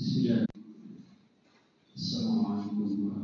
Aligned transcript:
Bismillah. 0.00 0.48
Assalamu 1.92 2.40
alaikum 2.48 3.04
wa. 3.04 3.20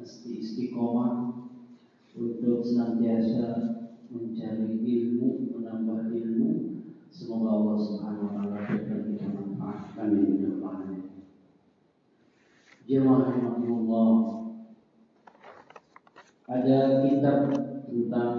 Mesti 0.00 0.40
istiqomah 0.40 1.44
untuk 2.16 2.64
senantiasa 2.64 3.76
mencari 4.08 4.80
ilmu, 4.80 5.52
menambah 5.52 6.08
ilmu. 6.08 6.50
Semoga 7.12 7.48
Allah 7.52 7.76
Subhanahu 7.76 8.24
wa 8.24 8.32
taala 8.40 8.58
berikan 8.64 9.00
kita 9.12 9.28
manfaat. 9.28 9.92
Amin 10.00 10.40
ya 10.40 10.48
rabbal 10.56 10.72
alamin. 10.88 11.04
Jemaah. 12.88 13.38
Ada 16.50 17.06
kitab 17.06 17.38
tentang 17.86 18.34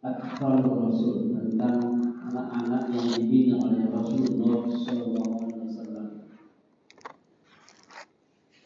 Akfal 0.00 0.64
Rasul 0.64 1.36
tentang 1.36 2.00
anak-anak 2.28 2.88
yang 2.92 3.08
dibina 3.12 3.60
oleh 3.60 3.88
Rasulullah 3.92 4.64
SAW. 4.68 5.43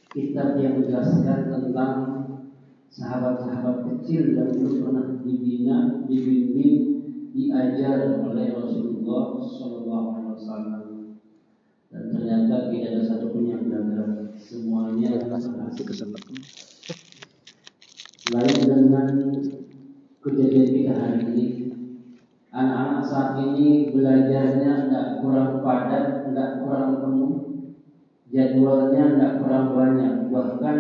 Kitab 0.09 0.56
yang 0.56 0.81
menjelaskan 0.81 1.53
tentang 1.53 1.97
sahabat-sahabat 2.89 3.77
kecil 3.84 4.41
yang 4.41 4.51
belum 4.56 4.75
pernah 4.81 5.06
dibina, 5.20 5.78
dibimbing, 6.09 6.77
diajar 7.37 8.17
oleh 8.17 8.56
Rasulullah 8.56 9.36
SAW. 9.45 10.89
Dan 11.89 12.03
ternyata 12.12 12.73
tidak 12.73 12.89
ada 12.89 13.01
satupun 13.05 13.45
yang 13.53 13.64
gagal. 13.69 14.33
Semuanya. 14.41 15.20
Lain 18.29 18.59
dengan 18.61 19.09
kejadian 20.20 20.69
kita 20.69 20.92
hari 20.92 21.20
ini 21.33 21.47
anak-anak 22.59 23.03
saat 23.06 23.31
ini 23.45 23.92
belajarnya 23.95 24.89
tidak 24.89 25.06
kurang 25.23 25.62
padat, 25.62 26.27
tidak 26.27 26.51
kurang 26.64 26.98
penuh, 26.98 27.33
jadwalnya 28.28 29.16
tidak 29.16 29.32
kurang 29.40 29.66
banyak, 29.72 30.12
bahkan 30.28 30.76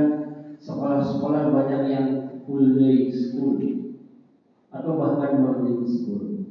sekolah-sekolah 0.58 1.48
banyak 1.48 1.82
yang 1.88 2.06
full 2.44 2.76
day 2.76 3.08
school 3.08 3.56
atau 4.68 4.92
bahkan 4.96 5.40
boarding 5.40 5.84
school. 5.88 6.48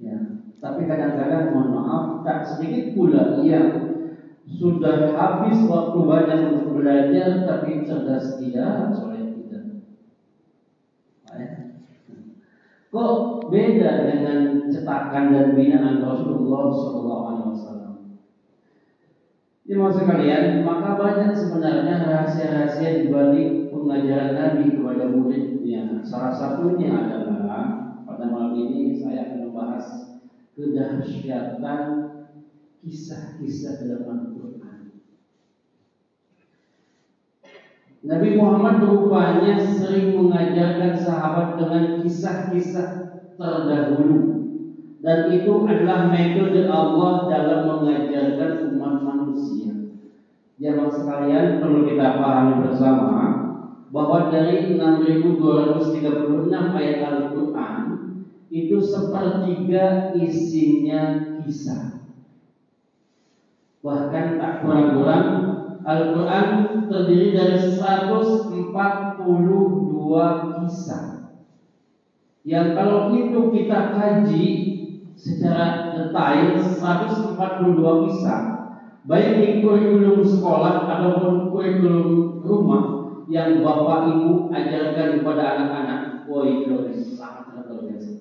Ya, 0.00 0.16
tapi 0.60 0.88
kadang-kadang 0.88 1.52
mohon 1.52 1.68
maaf 1.76 2.04
tak 2.24 2.48
sedikit 2.48 2.96
pula 2.96 3.44
yang 3.44 3.68
sudah 4.48 5.12
habis 5.12 5.60
waktu 5.68 6.00
banyak 6.00 6.38
untuk 6.48 6.80
belajar 6.80 7.44
tapi 7.44 7.84
cerdas 7.84 8.40
tidak 8.40 8.96
soleh 8.96 9.30
Kok 12.90 13.46
beda 13.54 14.02
dengan 14.02 14.66
cetakan 14.66 15.30
dan 15.30 15.54
binaan 15.54 16.02
Rasulullah 16.02 16.74
SAW? 16.74 17.79
Ini 19.70 19.78
maksud 19.78 20.02
kalian, 20.02 20.66
maka 20.66 20.98
banyak 20.98 21.30
sebenarnya 21.30 22.02
rahasia-rahasia 22.02 23.06
di 23.06 23.14
balik 23.14 23.70
pengajaran 23.70 24.34
Nabi 24.34 24.74
kepada 24.74 25.14
muridnya. 25.14 26.02
Salah 26.02 26.34
satunya 26.34 26.90
adalah 26.90 27.94
pada 28.02 28.26
malam 28.34 28.58
ini 28.58 28.98
saya 28.98 29.30
akan 29.30 29.46
membahas 29.46 30.18
kedahsyatan 30.58 31.82
kisah-kisah 32.82 33.78
dalam 33.86 34.10
Al-Quran. 34.10 34.78
Nabi 38.10 38.28
Muhammad 38.42 38.82
rupanya 38.82 39.54
sering 39.62 40.18
mengajarkan 40.18 40.98
sahabat 40.98 41.62
dengan 41.62 42.02
kisah-kisah 42.02 42.90
terdahulu 43.38 44.39
dan 45.00 45.32
itu 45.32 45.64
adalah 45.64 46.12
metode 46.12 46.68
Allah 46.68 47.24
dalam 47.32 47.60
mengajarkan 47.64 48.68
umat 48.76 48.94
manusia. 49.00 49.72
Jamaah 50.60 50.92
sekalian 50.92 51.64
perlu 51.64 51.88
kita 51.88 52.20
pahami 52.20 52.60
bersama 52.60 53.12
bahwa 53.88 54.28
dari 54.28 54.76
6236 54.76 56.52
ayat 56.52 57.00
Al-Qur'an 57.00 57.80
itu 58.52 58.76
sepertiga 58.84 60.12
isinya 60.20 61.32
kisah. 61.40 61.96
Bahkan 63.80 64.36
tak 64.36 64.52
kurang-kurang 64.60 65.28
Al-Quran 65.80 66.48
terdiri 66.92 67.32
dari 67.32 67.56
142 67.56 69.24
kisah 70.60 71.04
Yang 72.44 72.68
kalau 72.76 73.16
itu 73.16 73.40
kita 73.48 73.80
kaji 73.96 74.70
secara 75.20 75.92
detail 75.92 76.56
142 76.56 78.04
kisah 78.08 78.40
Baik 79.04 79.30
di 79.36 79.46
kurikulum 79.64 80.24
sekolah 80.24 80.88
ataupun 80.88 81.52
kurikulum 81.52 82.40
rumah 82.40 82.84
Yang 83.30 83.62
bapak 83.62 84.10
ibu 84.10 84.50
ajarkan 84.50 85.22
kepada 85.22 85.44
anak-anak. 85.56 86.00
Wah 86.26 86.44
itu 86.44 86.74
sangat 86.98 87.52
luar 87.52 87.84
biasa 87.84 88.12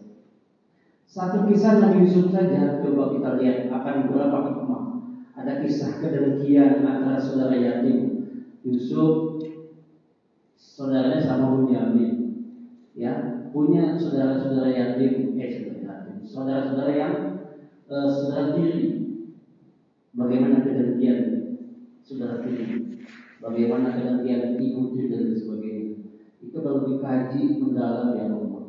Satu 1.08 1.48
kisah 1.48 1.80
Nabi 1.80 2.04
Yusuf 2.04 2.30
saja 2.36 2.84
Coba 2.84 3.16
kita 3.16 3.40
lihat 3.40 3.72
akan 3.72 3.96
berapa 4.12 4.38
hikmah. 4.52 4.84
Ada 5.40 5.64
kisah 5.64 6.04
kedengkian 6.04 6.84
antara 6.84 7.16
saudara 7.16 7.56
yatim. 7.56 8.28
Yusuf 8.68 9.40
saudaranya 10.60 11.24
sama 11.24 11.56
Bunyamin. 11.56 12.12
Ya 12.92 13.48
punya 13.56 13.96
saudara-saudara 13.96 14.72
yatim. 14.76 15.40
Eh 15.40 15.69
saudara-saudara 16.30 16.94
yang 16.94 17.16
eh, 17.90 18.08
saudara 18.14 18.54
tiri 18.54 18.82
bagaimana 20.14 20.62
kedengkian 20.62 21.20
saudara 22.06 22.46
tiri 22.46 23.02
bagaimana 23.42 23.98
kedengkian 23.98 24.62
ibu 24.62 24.94
tiri 24.94 25.10
dan 25.10 25.34
sebagainya 25.34 26.06
itu 26.46 26.58
kalau 26.62 26.86
dikaji 26.86 27.58
mendalam 27.58 28.14
ya 28.14 28.30
Allah 28.30 28.64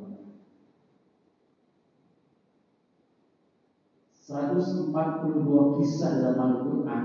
142 4.30 5.76
kisah 5.76 6.22
dalam 6.22 6.38
Al-Quran 6.38 7.04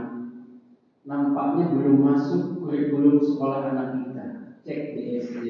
nampaknya 1.06 1.74
belum 1.74 2.01
masuk 2.01 2.62
kurikulum 2.62 3.18
sekolah 3.21 3.74
anak 3.74 3.89
kita. 4.01 4.25
Cek 4.65 4.97
di 4.97 5.21
SD, 5.21 5.45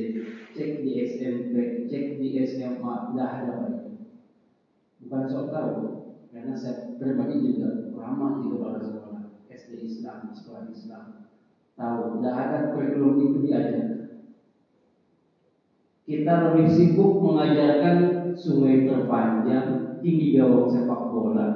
cek 0.51 0.71
di 0.83 0.91
SMP, 1.07 1.87
cek 1.87 2.19
di 2.19 2.27
SMA, 2.43 2.93
tidak 3.11 3.29
ada. 3.31 3.84
Bukan 5.03 5.23
sok 5.27 5.51
tahu, 5.51 5.91
karena 6.31 6.55
saya 6.55 6.75
pribadi 6.99 7.35
juga 7.43 7.75
lama 7.91 8.31
di 8.39 8.47
kepala 8.51 8.79
sekolah 8.79 9.19
SD 9.51 9.71
Islam, 9.83 10.31
sekolah 10.31 10.63
Islam. 10.71 11.03
Tahu, 11.79 12.15
tidak 12.15 12.33
ada 12.35 12.57
kurikulum 12.71 13.19
itu 13.19 13.37
diajar. 13.43 13.85
Kita 16.07 16.37
lebih 16.37 16.69
sibuk 16.69 17.17
mengajarkan 17.19 18.13
sungai 18.37 18.85
terpanjang, 18.85 19.81
tinggi 20.05 20.29
gawang 20.31 20.69
sepak 20.69 21.01
bola, 21.09 21.49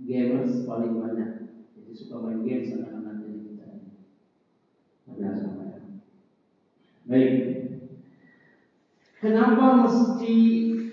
gamers 0.00 0.64
paling 0.64 0.96
banyak. 0.96 1.28
Jadi 1.76 1.92
suka 1.92 2.16
main 2.24 2.40
games 2.40 2.72
anak-anak 2.72 3.20
jadi 3.20 3.38
kita. 3.44 3.68
Biasa 5.12 5.48
ya. 5.68 5.80
Baik. 7.04 7.36
Kenapa 9.20 9.84
mesti 9.84 10.36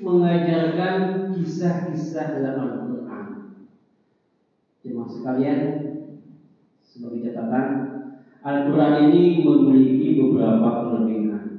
mengajarkan 0.03 1.31
kisah-kisah 1.31 2.35
dalam 2.35 2.59
Al-Quran. 2.59 3.39
Jemaah 4.83 5.07
sekalian, 5.07 5.79
sebagai 6.83 7.23
catatan, 7.23 7.95
Al-Quran 8.43 8.99
ini 9.07 9.39
memiliki 9.39 10.11
beberapa 10.19 10.83
kelebihan. 10.83 11.55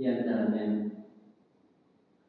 Di 0.00 0.08
antaranya, 0.08 0.87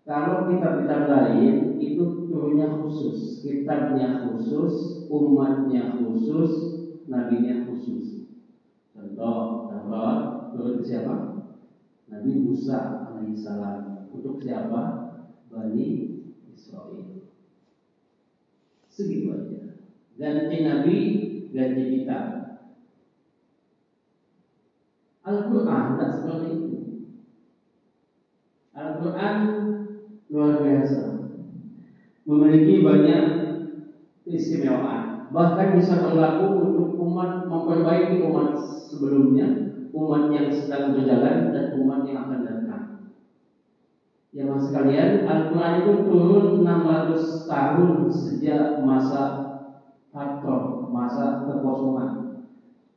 kalau 0.10 0.50
kitab-kitab 0.50 1.06
lain 1.06 1.78
itu 1.78 2.26
turunnya 2.26 2.82
khusus, 2.82 3.46
kitabnya 3.46 4.26
khusus, 4.26 5.06
umatnya 5.06 6.02
khusus, 6.02 6.82
nabinya 7.06 7.70
khusus. 7.70 8.26
Contoh, 8.90 9.70
Taurat 9.70 10.50
turun 10.50 10.82
ke 10.82 10.84
siapa? 10.90 11.46
Nabi 12.10 12.42
Musa 12.42 13.06
alaihissalam. 13.06 14.10
Untuk 14.10 14.42
siapa? 14.42 14.82
Bani 15.54 15.86
Israel. 16.50 17.22
Segitu 18.90 19.30
aja. 19.30 19.78
Ganti 20.18 20.58
Nabi, 20.66 20.98
ganti 21.54 21.84
kitab. 22.02 22.26
Al-Quran 25.22 25.84
tidak 25.94 26.12
seperti 26.18 26.50
itu. 26.58 26.78
Al-Quran 28.74 29.38
luar 30.32 30.56
biasa. 30.62 31.04
Memiliki 32.30 32.78
banyak 32.80 33.24
keistimewaan. 34.30 35.10
Bahkan 35.34 35.74
bisa 35.74 35.98
berlaku 35.98 36.46
untuk 36.62 36.94
umat 36.98 37.42
memperbaiki 37.46 38.22
umat 38.22 38.58
sebelumnya, 38.58 39.54
umat 39.94 40.30
yang 40.30 40.50
sedang 40.54 40.90
berjalan 40.94 41.50
dan 41.54 41.70
umat 41.74 42.02
yang 42.06 42.22
akan 42.26 42.42
datang. 42.46 42.82
Ya 44.38 44.46
mas 44.46 44.70
sekalian, 44.70 45.26
Al-Quran 45.26 45.82
itu 45.82 45.98
turun 46.06 46.62
600 46.62 47.50
tahun 47.50 48.14
sejak 48.14 48.78
masa 48.78 49.34
faktor, 50.14 50.70
masa 50.86 51.42
kekosongan. 51.50 52.14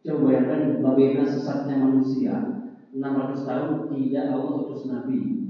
Coba 0.05 0.21
bayangkan 0.29 0.77
bagaimana 0.77 1.25
sesatnya 1.29 1.77
manusia. 1.81 2.45
600 2.93 3.41
tahun 3.49 3.81
tidak 3.89 4.29
Allah 4.29 4.55
utus 4.61 4.85
Nabi. 4.85 5.42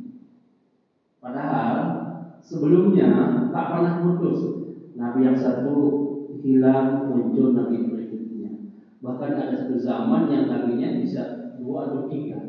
Padahal 1.22 2.02
sebelumnya 2.42 3.46
tak 3.54 3.66
pernah 3.70 3.94
putus. 3.94 4.50
Nabi 4.98 5.24
yang 5.30 5.38
satu 5.38 6.02
hilang 6.42 7.06
muncul 7.06 7.48
Nabi 7.54 7.86
berikutnya. 7.86 8.52
Bahkan 9.06 9.32
ada 9.38 9.54
satu 9.54 9.78
zaman 9.78 10.28
yang 10.28 10.50
nabinya 10.50 10.90
bisa 10.92 11.30
dua 11.54 11.88
atau 11.88 12.02
tiga. 12.04 12.42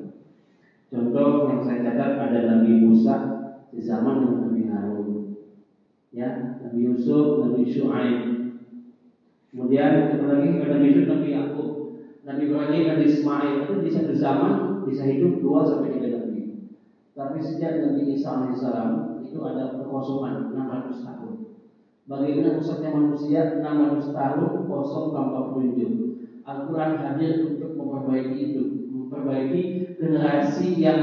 Contoh 0.93 1.45
yang 1.45 1.61
saya 1.61 1.79
catat 1.79 2.17
ada 2.17 2.41
Nabi 2.41 2.73
Musa 2.75 3.29
di 3.73 3.81
zaman 3.85 4.21
dengan 4.21 4.41
Nabi 4.49 4.61
Harun. 4.65 5.09
Ya, 6.13 6.37
Nabi 6.61 6.89
Yusuf, 6.89 7.37
Nabi 7.37 7.69
Shu'aib. 7.69 8.21
Kemudian 9.53 10.09
kita 10.09 10.25
lagi 10.25 10.49
ada 10.57 10.65
Nabi 10.73 10.89
Yusuf, 10.89 11.05
Nabi 11.05 11.33
Yakub, 11.37 11.69
Nabi 12.25 12.41
Ibrahim, 12.49 12.83
Nabi 12.89 13.03
Ismail 13.05 13.55
itu 13.69 13.77
di 13.77 13.89
zaman 14.17 14.65
bisa 14.81 15.05
hidup 15.05 15.37
dua 15.37 15.61
sampai 15.69 15.93
tiga 15.93 16.09
nabi. 16.09 16.32
Tapi 17.13 17.38
sejak 17.45 17.86
Nabi 17.86 18.18
Isa 18.18 18.42
alaihissalam 18.42 19.21
itu 19.21 19.38
ada 19.45 19.77
kekosongan 19.77 20.50
600 20.50 21.06
tahun. 21.06 21.33
Bagaimana 22.10 22.57
pusatnya 22.57 22.92
manusia 22.92 23.42
600 23.62 24.18
tahun 24.18 24.51
kosong 24.65 25.13
tanpa 25.13 25.54
petunjuk. 25.54 25.94
Al-Quran 26.44 27.00
hadir 27.00 27.39
untuk 27.48 27.71
memperbaiki 27.80 28.38
itu, 28.51 28.63
memperbaiki 28.92 29.62
generasi 30.01 30.83
yang 30.83 31.00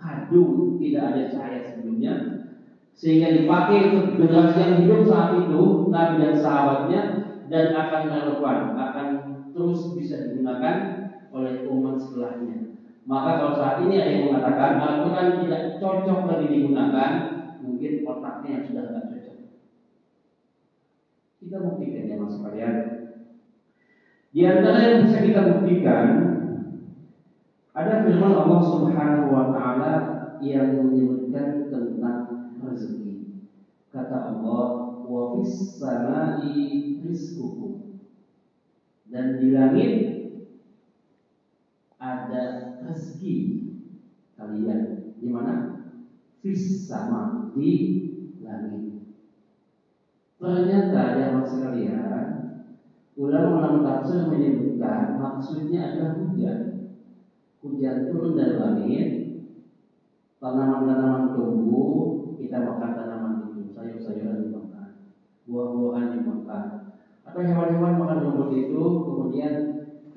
kadu 0.00 0.80
tidak 0.80 1.12
ada 1.12 1.22
cahaya 1.28 1.60
sebelumnya 1.68 2.40
sehingga 2.96 3.32
dipakai 3.36 3.92
untuk 3.92 4.16
generasi 4.16 4.58
yang 4.64 4.74
hidup 4.80 5.02
saat 5.04 5.36
itu 5.36 5.92
Nabi 5.92 6.16
dan 6.16 6.34
sahabatnya 6.40 7.02
dan 7.52 7.76
akan 7.76 8.02
relevan 8.08 8.58
akan 8.80 9.08
terus 9.52 9.92
bisa 9.92 10.16
digunakan 10.24 10.88
oleh 11.34 11.60
umat 11.68 12.00
setelahnya 12.00 12.69
maka 13.10 13.42
kalau 13.42 13.54
saat 13.58 13.82
ini 13.82 13.98
ada 13.98 14.10
yang 14.14 14.30
mengatakan 14.30 14.78
Al-Quran 14.78 15.42
tidak 15.42 15.82
cocok 15.82 16.20
lagi 16.30 16.46
digunakan 16.46 17.10
mungkin 17.58 18.06
otaknya 18.06 18.62
yang 18.62 18.64
sudah 18.70 18.82
tidak 18.86 19.04
cocok 19.10 19.38
kita 21.42 21.58
buktikan 21.58 22.06
ya 22.06 22.16
mas 22.22 22.38
kalian 22.38 22.76
di 24.30 24.42
antara 24.46 24.78
yang 24.86 24.96
bisa 25.02 25.18
kita 25.18 25.42
buktikan 25.42 26.06
ada 27.70 28.02
firman 28.06 28.34
Allah 28.34 28.62
Subhanahu 28.66 29.26
wa 29.30 29.46
taala 29.50 29.94
yang 30.42 30.74
menyebutkan 30.74 31.70
tentang 31.70 32.34
rezeki. 32.58 33.22
Kata 33.94 34.26
Allah, 34.26 34.74
"Wa 35.06 35.30
fis 35.30 35.54
samai 35.78 36.90
rizqukum." 36.98 37.78
Dan 39.06 39.38
di 39.38 39.54
langit 39.54 40.19
ada 42.00 42.56
rezeki 42.80 43.60
kalian. 44.40 44.88
Di 45.20 45.30
mana? 45.30 45.60
Fis 46.42 46.64
sama 46.64 47.28
di 47.52 47.92
langit. 48.40 48.80
Ternyata 50.40 51.12
ya 51.12 51.28
mas 51.28 51.52
sekalian, 51.52 52.40
ulama-ulama 53.20 53.78
tafsir 53.84 54.24
menyebutkan 54.24 55.12
maksudnya 55.12 55.84
adalah 55.88 56.08
hujan 56.16 56.72
hujan 57.60 58.08
turun 58.08 58.32
dari 58.40 58.56
langit, 58.56 59.12
tanaman-tanaman 60.42 61.28
tumbuh, 61.36 62.08
kita 62.40 62.58
makan 62.64 62.90
tanaman 62.96 63.36
itu, 63.36 63.68
sayur-sayuran 63.68 64.40
dimakan, 64.40 64.88
buah-buahan 65.48 66.08
dimakan, 66.08 66.72
atau 67.28 67.40
hewan-hewan 67.44 67.94
makan 68.00 68.18
rumput 68.24 68.48
itu, 68.56 68.96
kemudian 69.04 69.68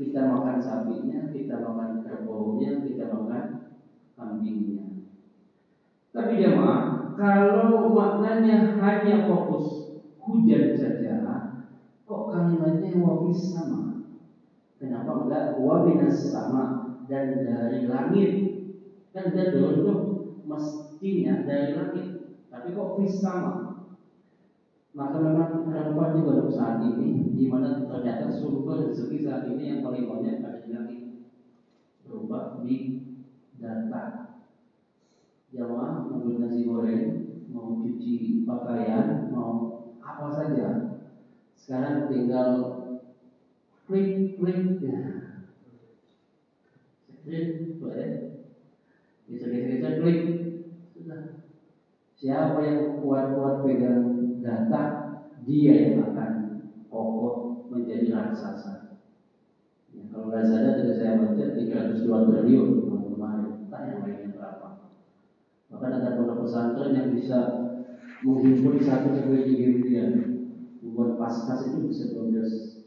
kita 0.03 0.21
makan 0.33 0.57
sapinya, 0.67 1.19
kita 1.35 1.55
makan 1.67 1.91
kerbaunya, 2.03 2.71
kita 2.87 3.05
makan 3.15 3.43
kambingnya. 4.19 4.85
Tapi 6.15 6.33
jemaah, 6.43 6.83
kalau 7.17 7.89
maknanya 7.99 8.57
hanya 8.83 9.17
fokus 9.29 9.65
hujan 10.25 10.75
saja, 10.81 11.15
kok 12.09 12.23
kalimatnya 12.33 12.93
wafis 13.05 13.39
sama? 13.53 13.81
Kenapa 14.81 15.11
enggak 15.19 15.45
wabinas 15.55 16.17
sama? 16.33 16.63
dan 17.11 17.43
dari 17.43 17.83
langit 17.83 18.31
kan 19.15 19.27
duduk 19.57 19.99
mestinya 20.47 21.35
dari 21.49 21.71
langit 21.75 22.07
tapi 22.53 22.71
kok 22.75 22.95
fis 22.97 23.15
sama 23.25 23.62
maka 24.93 25.17
memang 25.17 25.65
relevan 25.65 26.09
juga 26.13 26.29
untuk 26.37 26.53
saat 26.53 26.77
ini 26.81 27.17
di 27.33 27.45
mana 27.49 27.73
ternyata 27.89 28.29
sumber 28.29 28.85
rezeki 28.85 29.17
saat 29.25 29.41
ini 29.45 29.73
yang 29.73 29.81
paling 29.81 30.05
banyak 30.05 30.37
ada 30.37 30.57
di 30.57 30.69
langit 30.69 31.01
berupa 32.05 32.45
di 32.53 32.85
data 33.57 34.13
jamaah 35.53 35.97
mau 36.05 36.29
nasi 36.29 36.61
goreng 36.65 37.17
mau 37.49 37.73
cuci 37.73 38.45
pakaian 38.45 39.17
mau 39.29 39.65
apa 40.01 40.29
saja 40.29 40.77
sekarang 41.57 42.05
tinggal 42.05 42.69
klik 43.89 44.13
klik 44.37 44.61
ya 44.81 45.23
boleh. 47.83 48.11
Geser-geser 49.31 49.95
klik. 49.95 50.19
Sudah. 50.95 51.19
Siapa 52.13 52.59
yang 52.63 52.83
kuat-kuat 52.99 53.63
pegang 53.63 54.12
data, 54.43 54.83
dia 55.47 55.73
yang 55.73 56.11
akan 56.11 56.31
kokoh 56.91 57.65
menjadi 57.71 58.11
raksasa. 58.11 58.99
Ya, 59.93 60.03
kalau 60.09 60.33
Lazada 60.33 60.77
tidak 60.77 60.97
saya 60.99 61.21
baca 61.21 61.43
302 61.53 62.29
triliun 62.29 62.69
tahun 62.85 63.03
kemarin, 63.13 63.49
entah 63.65 63.83
yang 63.87 63.99
lainnya 64.03 64.29
berapa. 64.33 64.69
Bahkan 65.73 65.91
ada 66.01 66.09
pondok 66.17 66.45
pesantren 66.45 66.93
yang 66.93 67.09
bisa 67.13 67.39
menghimpun 68.21 68.77
satu 68.81 69.15
sampai 69.15 69.47
tiga 69.47 69.67
miliar. 69.73 70.09
Membuat 70.83 71.15
paskas 71.17 71.71
itu 71.71 71.87
bisa 71.87 72.11
12 72.11 72.83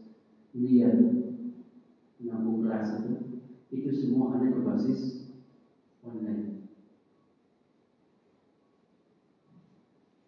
miliar. 0.54 0.94
Menabung 2.20 2.64
keras 2.64 3.00
itu, 3.02 3.12
itu 3.72 3.90
semua 3.92 4.34
hanya 4.36 4.52
berbasis 4.52 5.30
online. 6.04 6.58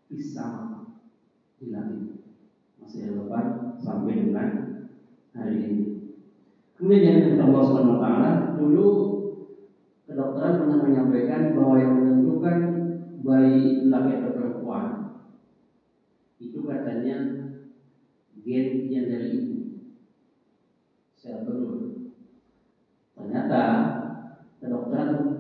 Bisa 0.09 0.78
dilatih 1.61 2.03
masih 2.79 3.11
relevan 3.11 3.75
sampai 3.79 4.15
dengan 4.23 4.49
hari 5.35 5.57
ini. 5.67 5.83
Kemudian 6.79 7.03
yang 7.05 7.19
Allah 7.43 7.63
Subhanahu 7.67 7.99
Wa 7.99 8.03
Taala 8.03 8.31
dulu 8.55 9.19
kedokteran 10.09 10.57
pernah 10.57 10.79
menyampaikan 10.79 11.53
bahwa 11.53 11.77
yang 11.83 11.93
menentukan 11.99 12.87
bayi 13.19 13.83
laki 13.83 14.15
atau 14.15 14.31
perempuan 14.31 14.95
itu 16.39 16.63
katanya 16.63 17.27
gen 18.47 18.87
yang 18.87 19.11
dari 19.11 19.27
ibu 19.43 19.59
sel 21.19 21.43
telur. 21.43 21.83
Ternyata 23.19 23.63
kedokteran 24.63 25.35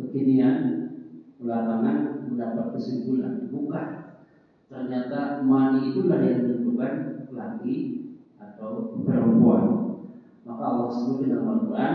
kekinian 0.00 0.88
belakangan 1.36 2.24
mendapat 2.24 2.72
kesimpulan 2.72 3.36
bukan. 3.52 4.01
Ternyata 4.72 5.44
mani 5.44 5.92
itulah 5.92 6.16
yang 6.24 6.48
menentukan 6.48 6.92
laki 7.28 7.76
atau 8.40 8.96
perempuan. 9.04 9.92
Maka 10.48 10.64
Allah 10.64 10.88
sebut 10.88 11.28
dalam 11.28 11.44
Al-Quran, 11.44 11.94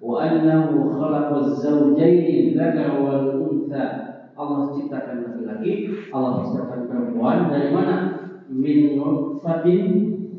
wa 0.00 0.14
annahu 0.24 0.96
khalaqaz 0.96 1.60
zawjayn 1.60 2.56
dzakara 2.56 2.96
wal 3.04 3.36
untha. 3.52 3.84
Allah 4.32 4.72
ciptakan 4.72 5.28
laki-laki, 5.28 5.92
Allah 6.16 6.40
ciptakan 6.40 6.80
perempuan 6.88 7.52
dari 7.52 7.68
mana? 7.76 7.96
Min 8.48 8.96
nutfatin 8.96 9.84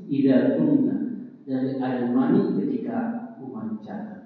idza 0.10 0.57
tunna. 0.57 0.98
Dari 1.46 1.77
air 1.77 2.10
mani 2.10 2.57
ketika 2.57 3.29
memancar. 3.38 4.17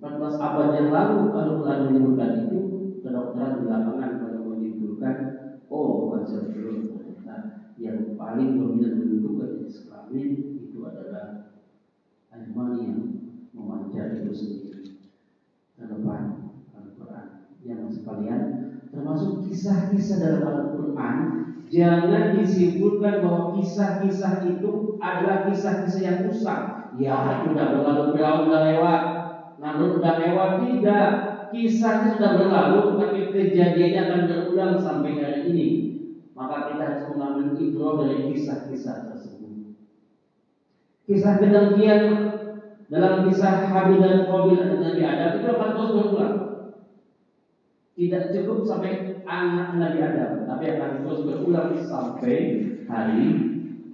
14 0.00 0.36
abad 0.36 0.68
yang 0.74 0.88
lalu 0.90 1.32
Al-Quran 1.32 1.80
menyebutkan 1.92 2.30
itu 2.48 2.60
kedokteran 3.04 3.62
belakangan 3.62 4.10
pada 4.20 4.38
menyimpulkan 4.42 5.33
oh 5.74 6.14
ternyata 6.86 7.34
yang 7.82 8.14
paling 8.14 8.54
dominan 8.54 8.94
menentukan 8.94 9.50
jenis 9.58 9.82
kelamin 9.82 10.54
itu 10.54 10.86
adalah 10.86 11.34
mani 12.54 12.86
yang 12.86 12.98
memancar 13.54 14.06
itu 14.14 14.30
sendiri. 14.30 14.86
Ke 15.74 15.86
depan 15.90 16.30
Al-Quran 16.78 17.26
yang 17.66 17.90
sekalian 17.90 18.54
termasuk 18.94 19.42
kisah-kisah 19.42 20.22
dalam 20.22 20.46
Al-Quran 20.46 21.34
jangan 21.74 22.30
disimpulkan 22.30 23.18
bahwa 23.18 23.50
kisah-kisah 23.50 24.38
itu 24.46 24.86
adalah 25.02 25.42
kisah-kisah 25.42 26.02
yang 26.14 26.18
usang 26.22 26.70
ya 26.94 27.42
sudah 27.42 27.66
berlalu 27.66 28.14
berlalu 28.14 28.46
lewat. 28.70 29.02
Namun 29.58 29.90
sudah 29.90 30.14
lewat 30.14 30.62
tidak 30.62 31.33
kisahnya 31.54 32.18
sudah 32.18 32.32
berlalu 32.34 32.98
tapi 32.98 33.20
kejadiannya 33.30 34.00
akan 34.02 34.20
berulang 34.26 34.74
sampai 34.82 35.22
hari 35.22 35.40
ini. 35.54 35.68
Maka 36.34 36.74
kita 36.74 36.82
harus 36.82 37.04
mengambil 37.14 37.54
ibro 37.54 38.02
dari 38.02 38.34
kisah-kisah 38.34 39.06
tersebut. 39.06 39.78
Kisah 41.06 41.38
kedengkian 41.38 42.02
dalam 42.90 43.30
kisah 43.30 43.70
Habil 43.70 44.02
dan 44.02 44.26
Qabil 44.26 44.58
dan 44.58 44.82
Nabi 44.82 45.02
Adam 45.06 45.30
itu 45.38 45.46
akan 45.46 45.70
terus 45.78 45.90
berulang. 45.94 46.34
Tidak 47.94 48.22
cukup 48.34 48.58
sampai 48.66 49.22
anak 49.22 49.78
Nabi 49.78 49.98
Adam 50.02 50.42
tapi 50.50 50.64
akan 50.74 50.90
terus 51.06 51.20
berulang 51.22 51.70
sampai 51.78 52.36
hari 52.90 53.22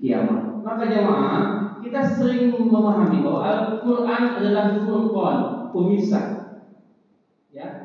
kiamat. 0.01 0.65
Maka 0.65 0.85
jemaah 0.89 1.43
kita 1.85 2.01
sering 2.09 2.57
memahami 2.57 3.21
bahwa 3.21 3.41
Al-Quran 3.45 4.23
adalah 4.41 4.81
furqan, 4.81 5.39
pemisah. 5.77 6.40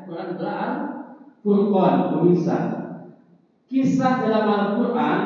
Quran 0.06 0.38
adalah 0.38 0.70
furqan, 1.42 1.94
pemisah. 2.14 2.64
Kisah 3.66 4.22
dalam 4.22 4.46
Al-Quran 4.46 5.20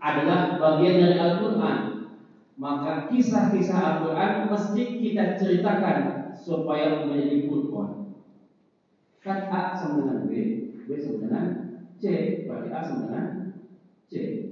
adalah 0.00 0.56
bagian 0.56 0.96
dari 0.96 1.16
Al-Quran. 1.20 1.78
Maka 2.56 3.12
kisah-kisah 3.12 4.00
Al-Quran 4.00 4.48
mesti 4.48 5.04
kita 5.04 5.36
ceritakan 5.36 6.32
supaya 6.32 6.96
menjadi 6.96 7.44
furqan. 7.44 7.92
Kan 9.20 9.52
A 9.52 9.76
sama 9.76 10.00
dengan 10.00 10.24
B, 10.24 10.32
B 10.88 10.90
sama 10.96 11.20
dengan 11.20 11.44
C, 12.00 12.04
berarti 12.48 12.68
A 12.72 12.80
sama 12.80 13.04
dengan 13.04 13.24
C. 14.08 14.44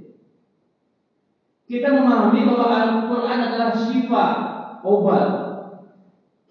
Kita 1.72 1.88
memahami 1.96 2.44
bahwa 2.44 2.68
Al-Quran 2.68 3.38
adalah 3.48 3.72
syifa, 3.72 4.24
obat. 4.84 5.41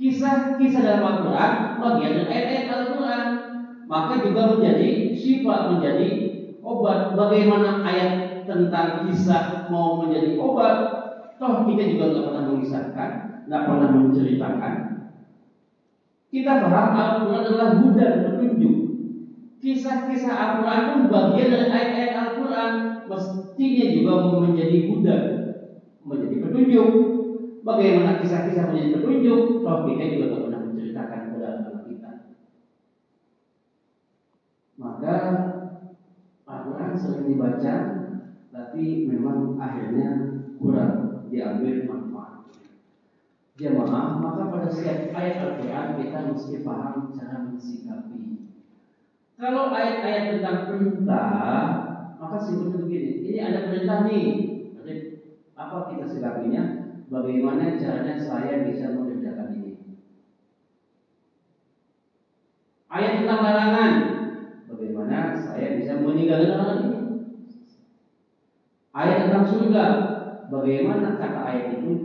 Kisah-kisah 0.01 0.81
dalam 0.81 1.05
Al-Quran 1.05 1.77
bagian 1.77 2.09
dari 2.17 2.25
ayat-ayat 2.25 2.67
Al-Quran. 2.73 3.25
Maka 3.85 4.17
juga 4.25 4.49
menjadi 4.49 5.13
syifa, 5.13 5.69
menjadi 5.69 6.25
obat. 6.65 7.13
Bagaimana 7.13 7.85
ayat 7.85 8.41
tentang 8.49 9.05
kisah 9.05 9.69
mau 9.69 10.01
menjadi 10.01 10.33
obat? 10.41 10.89
Toh 11.37 11.69
kita 11.69 11.85
juga 11.85 12.09
nggak 12.09 12.25
pernah 12.25 12.43
mengisahkan, 12.49 13.09
nggak 13.45 13.63
pernah 13.69 13.89
menceritakan. 13.93 14.73
Kita 16.33 16.57
paham 16.57 16.89
Al-Quran 16.97 17.45
adalah 17.45 17.69
budan 17.77 18.25
petunjuk. 18.25 18.73
Kisah-kisah 19.61 20.33
Al-Quran 20.33 20.81
pun 20.89 20.99
bagian 21.13 21.53
dari 21.53 21.69
ayat-ayat 21.69 22.13
Al-Quran 22.17 22.69
mestinya 23.05 23.85
juga 23.85 24.17
menjadi 24.17 24.81
budak, 24.81 25.21
menjadi 26.09 26.41
petunjuk. 26.41 26.89
Bagaimana 27.61 28.17
kisah-kisah 28.17 28.65
menjadi 28.73 28.89
petunjuk? 28.97 29.41
Toh 29.61 29.79
kita 29.85 30.09
juga 30.09 30.25
tidak 30.33 30.41
pernah 30.49 30.61
menceritakan 30.65 31.19
kepada 31.29 31.45
anak 31.61 31.85
kita. 31.85 32.11
Maka 34.81 35.15
Al-Quran 36.49 36.97
sering 36.97 37.29
dibaca, 37.29 37.73
tapi 38.49 39.05
memang 39.05 39.53
akhirnya 39.61 40.25
kurang 40.57 41.21
diambil 41.29 41.85
manfaat. 41.85 42.33
Jemaah, 43.61 44.17
maka 44.17 44.49
pada 44.49 44.73
setiap 44.73 45.13
ayat 45.13 45.37
Al-Quran 45.37 45.93
kita 45.93 46.25
mesti 46.25 46.57
paham 46.65 47.13
cara 47.13 47.37
mensikapi. 47.37 48.41
Kalau 49.37 49.69
ayat-ayat 49.69 50.25
tentang 50.33 50.65
perintah, 50.65 51.77
maka 52.17 52.37
sebetulnya 52.41 52.81
begini, 52.81 53.21
ini 53.21 53.37
ada 53.37 53.61
perintah 53.61 54.01
nih. 54.01 54.49
Apa 55.61 55.85
kita 55.85 56.09
sikapinya? 56.09 56.80
Bagaimana 57.11 57.75
caranya 57.81 58.15
saya 58.15 58.55
bisa 58.67 58.87
mengerjakan 58.95 59.51
ini? 59.51 59.71
Ayat 62.91 63.13
tentang 63.19 63.39
larangan, 63.43 63.93
bagaimana 64.71 65.35
saya 65.35 65.67
bisa 65.75 65.95
meninggalkan 65.99 66.47
larangan 66.51 66.79
ini? 66.87 66.99
Ayat 69.01 69.17
tentang 69.23 69.43
surga, 69.51 69.83
bagaimana 70.47 71.19
kata 71.19 71.41
ayat 71.51 71.67
itu 71.67 71.99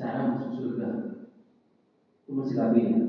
cara 0.00 0.20
masuk 0.28 0.52
surga? 0.52 1.00
Itu 2.24 2.32
mensikapinya. 2.36 3.00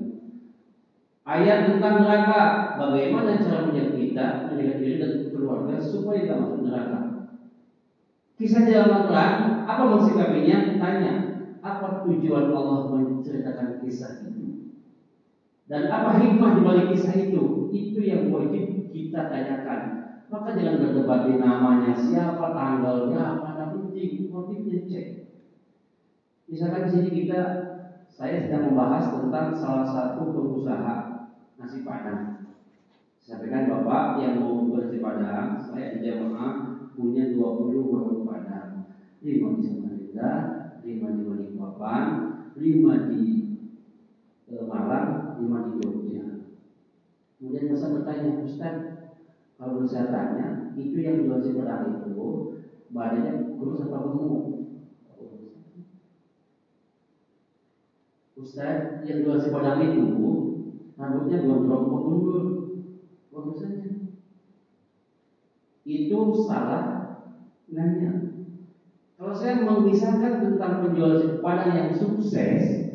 Ayat 1.28 1.70
tentang 1.70 2.02
neraka, 2.02 2.74
bagaimana 2.76 3.38
cara 3.46 3.62
menjaga 3.62 3.94
kita, 3.94 4.28
menjaga 4.50 4.74
diri 4.82 4.98
dan 4.98 5.14
keluarga 5.34 5.78
supaya 5.80 6.20
tidak 6.26 6.42
masuk 6.50 6.60
neraka. 6.66 7.00
Kisah 8.42 8.66
dalam 8.66 8.90
Al-Quran, 8.90 9.32
apa 9.70 9.86
mensikapinya? 9.86 10.74
Tanya, 10.82 11.31
apa 11.62 12.10
tujuan 12.10 12.50
Allah 12.50 12.90
menceritakan 12.90 13.82
kisah 13.86 14.26
itu? 14.26 14.62
Dan 15.70 15.88
apa 15.88 16.20
hikmah 16.20 16.60
di 16.60 16.62
balik 16.66 16.88
kisah 16.92 17.16
itu? 17.16 17.72
Itu 17.72 18.04
yang 18.04 18.28
wajib 18.34 18.92
kita 18.92 19.32
tanyakan. 19.32 20.12
Maka 20.28 20.52
jangan 20.56 20.84
berdebat 20.84 21.22
di 21.32 21.36
namanya 21.40 21.96
siapa, 21.96 22.52
tanggal 22.52 23.08
berapa, 23.12 23.44
ada 23.46 23.66
penting, 23.72 24.32
motifnya 24.32 24.84
cek. 24.84 25.06
Misalkan 26.52 26.88
di 26.88 26.92
sini 26.92 27.10
kita, 27.24 27.40
saya 28.12 28.44
sedang 28.44 28.72
membahas 28.72 29.16
tentang 29.16 29.56
salah 29.56 29.88
satu 29.88 30.36
pengusaha 30.36 31.24
nasi 31.56 31.88
padang. 31.88 32.44
Sampaikan 33.22 33.72
Bapak 33.72 34.20
yang 34.20 34.44
mau 34.44 34.68
buat 34.68 34.88
nasi 34.88 35.00
padang, 35.00 35.56
saya 35.56 35.96
di 35.96 36.04
jamaah 36.04 36.92
punya 36.96 37.32
20 37.32 37.88
warung 37.88 38.28
padang. 38.28 38.84
5 39.24 39.56
di 39.56 39.64
Samarinda, 39.64 40.61
5 41.00 41.16
di 41.16 41.24
Balikpapan, 41.24 42.04
5 42.60 43.12
di 43.12 43.24
Malang, 44.68 45.40
5 45.40 45.48
di 45.48 45.72
Jogja. 45.80 46.26
Kemudian 47.40 47.72
masa 47.72 47.96
bertanya, 47.96 48.44
Ustaz, 48.44 48.76
kalau 49.56 49.88
saya 49.88 50.12
tanya, 50.12 50.76
itu 50.76 50.98
yang 51.00 51.24
jual 51.24 51.40
pedang 51.40 52.04
itu 52.04 52.28
badannya 52.92 53.56
kurus 53.56 53.88
apa 53.88 53.98
gemuk? 54.12 54.44
Ustaz, 58.36 59.06
yang 59.08 59.24
jual 59.24 59.38
si 59.40 59.50
pedang 59.54 59.80
itu 59.80 60.06
rambutnya 61.00 61.46
gondrong? 61.46 61.88
Bagus 63.32 63.58
saja. 63.64 63.86
Itu 65.88 66.20
salah 66.46 67.16
nanya. 67.72 68.41
Kalau 69.22 69.38
saya 69.38 69.62
mengisahkan 69.62 70.42
tentang 70.42 70.82
penjual 70.82 71.14
si 71.14 71.38
padang 71.46 71.78
yang 71.78 71.94
sukses 71.94 72.90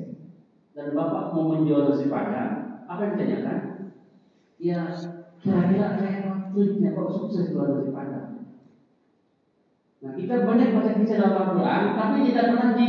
dan 0.75 0.91
bapak 0.91 1.31
mau 1.31 1.55
menjual 1.55 1.87
si 1.95 2.11
padang, 2.11 2.83
apa 2.91 2.99
yang 2.99 3.13
ditanyakan? 3.15 3.59
Ya 4.59 4.91
kira-kira 5.39 5.95
kayak 5.95 6.51
maksudnya 6.51 6.99
kok 6.99 7.15
sukses 7.15 7.55
jual 7.55 7.79
si 7.79 7.95
padang. 7.95 8.59
Nah 10.03 10.13
kita 10.19 10.43
banyak 10.43 10.75
baca 10.75 10.99
kisah 10.99 11.23
dalam 11.23 11.39
Al-Quran, 11.47 11.83
tapi 11.95 12.17
tidak 12.27 12.47
pernah 12.59 12.71
di 12.75 12.89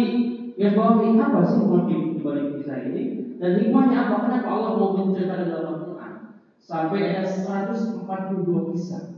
ya 0.58 0.74
bawahi 0.74 1.14
apa 1.22 1.46
sih 1.46 1.62
motif 1.62 2.18
dibalik 2.18 2.58
kisah 2.58 2.90
ini 2.90 3.38
dan 3.38 3.62
hikmahnya 3.62 3.98
apa? 4.10 4.16
Kenapa 4.26 4.50
Allah 4.50 4.72
mau 4.82 4.98
menceritakan 4.98 5.46
dalam 5.46 5.66
Al-Quran 5.78 6.14
sampai 6.58 7.14
ada 7.14 7.22
142 7.22 8.74
kisah 8.74 9.17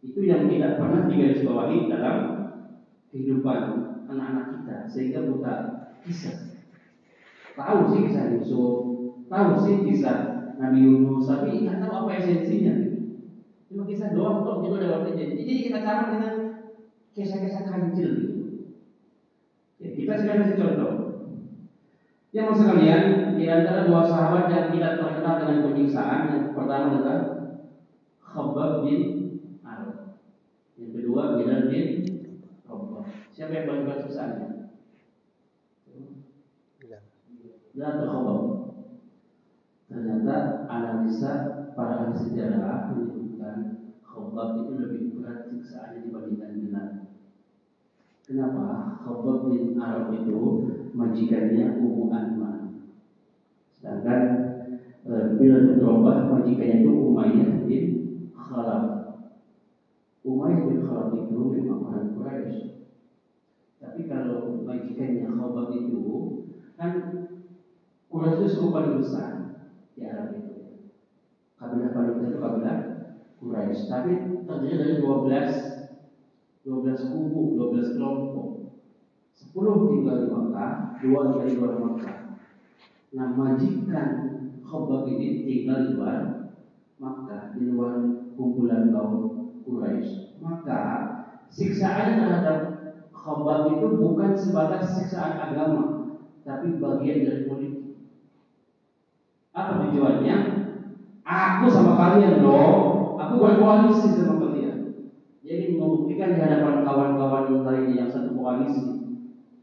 itu 0.00 0.20
yang 0.24 0.48
tidak 0.48 0.80
pernah 0.80 1.04
digarisbawahi 1.04 1.92
dalam 1.92 2.16
kehidupan 3.12 3.60
anak-anak 4.08 4.46
kita 4.56 4.76
sehingga 4.88 5.28
buta 5.28 5.54
kisah. 6.04 6.36
Tahu 7.52 7.78
sih 7.92 8.08
kisah 8.08 8.32
Yusuf, 8.32 8.74
tahu 9.28 9.52
sih 9.60 9.84
kisah 9.84 10.18
Nabi 10.56 10.88
Yunus, 10.88 11.28
tapi 11.28 11.68
nggak 11.68 11.84
tahu 11.84 11.92
apa 11.92 12.10
esensinya. 12.16 12.74
Cuma 13.68 13.84
kisah 13.84 14.16
doang 14.16 14.40
kok 14.42 14.64
gitu 14.64 14.76
lewat 14.80 15.12
aja. 15.12 15.24
Jadi 15.36 15.52
kita 15.68 15.78
cara 15.84 16.02
dengan 16.08 16.32
kisah-kisah 17.12 17.62
kancil 17.68 18.08
gitu. 18.16 18.40
Ya, 19.80 19.88
kita 19.92 20.12
sekarang 20.16 20.44
kasih 20.48 20.58
contoh. 20.60 20.92
Yang 22.30 22.44
mau 22.46 22.56
sekalian, 22.56 23.04
di 23.34 23.44
antara 23.50 23.90
dua 23.90 24.06
sahabat 24.06 24.46
yang 24.46 24.66
tidak 24.70 25.02
terkenal 25.02 25.34
dengan 25.42 25.58
penyiksaan, 25.66 26.20
yang 26.30 26.44
pertama 26.54 26.94
adalah 26.94 27.18
Khabbab 28.22 28.86
bin 28.86 29.29
yang 30.80 30.92
kedua 30.96 31.36
Bilal 31.36 31.68
bin 31.68 31.88
Rabah. 32.64 33.04
Siapa 33.36 33.52
yang 33.52 33.66
paling 33.68 33.84
berat 33.84 34.00
siksaannya? 34.08 34.48
Bilal 37.70 37.90
atau 38.00 38.08
Khabbab? 38.08 38.40
Ternyata 39.90 40.36
analisa 40.66 41.32
para 41.76 42.08
ahli 42.08 42.16
sejarah 42.16 42.96
menyebutkan 42.96 43.56
Khabbab 44.00 44.64
itu 44.64 44.72
lebih 44.80 45.20
berat 45.20 45.52
siksaannya 45.52 46.08
dibandingkan 46.08 46.56
Bilal. 46.56 46.88
Kenapa? 48.24 48.96
Khabbab 49.04 49.52
bin 49.52 49.76
Arab 49.76 50.16
itu 50.16 50.40
majikannya 50.96 51.76
Ummu 51.76 52.08
Anman. 52.08 52.88
Sedangkan 53.76 54.22
e, 55.04 55.12
Bilal 55.36 55.76
bin 55.76 55.78
Rabah 55.84 56.32
majikannya 56.32 56.80
itu 56.80 56.92
Umayyah 56.94 57.68
bin 57.68 57.84
Khalaf. 58.32 58.99
Umayyah 60.20 60.68
bin 60.68 60.84
Khalaf 60.84 61.16
itu 61.16 61.40
memang 61.48 61.80
orang 61.88 62.12
Quraisy. 62.12 62.76
Tapi 63.80 64.00
kalau 64.04 64.60
majikannya 64.68 65.32
Khalaf 65.32 65.72
itu 65.72 66.00
kan 66.76 66.92
Quraisy 68.12 68.36
itu 68.44 68.46
suku 68.52 68.68
paling 68.68 69.00
besar 69.00 69.32
di 69.96 70.04
Arab 70.04 70.28
itu. 70.36 70.76
Kabilah 71.56 71.90
paling 71.96 72.12
besar 72.20 72.28
itu 72.36 72.40
kabilah 72.44 72.78
Quraisy. 73.40 73.80
Tapi 73.88 74.12
terdiri 74.44 74.76
dari 74.76 74.94
12 75.00 75.80
12 76.68 77.08
kubu, 77.08 77.56
12 77.56 77.96
kelompok. 77.96 78.48
10 79.32 79.88
tinggal 79.88 80.16
di 80.20 80.26
Makkah, 80.28 81.00
2 81.00 81.28
tinggal 81.32 81.48
di 81.48 81.56
luar 81.56 81.74
Makkah. 81.80 82.16
Nah, 83.16 83.28
majikan 83.32 84.08
Khabab 84.60 85.08
ini 85.08 85.48
tinggal 85.48 85.88
di 85.88 85.96
luar 85.96 86.18
Makkah, 87.00 87.56
di 87.56 87.64
luar 87.64 87.96
kumpulan 88.36 88.92
kaum 88.92 89.29
Quraisy. 89.66 90.24
Maka 90.40 91.12
siksaan 91.52 92.16
terhadap 92.16 92.70
Khabbab 93.10 93.68
itu 93.68 93.90
bukan 93.90 94.38
sebatas 94.38 94.96
siksaan 94.96 95.36
agama, 95.36 95.92
tapi 96.46 96.78
bagian 96.80 97.20
dari 97.20 97.42
politik. 97.44 97.90
Apa 99.54 99.76
tujuannya? 99.82 100.36
Aku 101.28 101.68
sama 101.68 101.98
kalian 102.00 102.40
loh, 102.40 103.14
aku 103.20 103.36
berkoalisi 103.38 104.14
sama 104.14 104.38
kalian. 104.40 104.80
Jadi 105.44 105.68
membuktikan 105.74 106.32
di 106.32 106.40
hadapan 106.40 106.80
kawan-kawan 106.84 107.64
lain 107.66 107.88
yang 107.92 108.08
satu 108.08 108.32
koalisi 108.32 108.88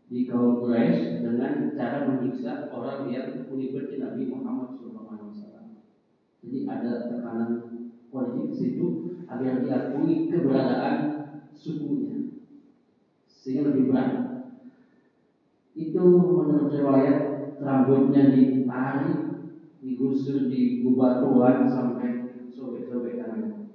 di 0.07 0.23
kaum 0.27 0.55
Quraisy 0.59 1.19
dengan 1.23 1.67
cara 1.75 1.99
menyiksa 2.01 2.63
orang 2.71 3.07
yang 3.09 3.27
mengikuti 3.51 3.99
Nabi 3.99 4.27
Muhammad 4.29 4.71
SAW. 4.73 5.67
Jadi 6.45 6.63
ada 6.69 7.03
tekanan 7.03 7.59
politik 8.13 8.47
di 8.47 8.55
situ 8.55 8.95
agar 9.27 9.61
diakui 9.61 10.31
keberadaan 10.31 10.95
sukunya. 11.51 12.31
Sehingga 13.27 13.69
lebih 13.71 13.91
berat. 13.91 14.11
Itu 15.77 16.03
menurut 16.33 16.73
riwayat 16.73 17.19
rambutnya 17.61 18.33
ditarik 18.33 19.27
digusur 19.77 20.49
di 20.49 20.81
bebatuan 20.81 21.69
sampai 21.69 22.41
sobek-sobek 22.49 23.21
tangannya 23.21 23.67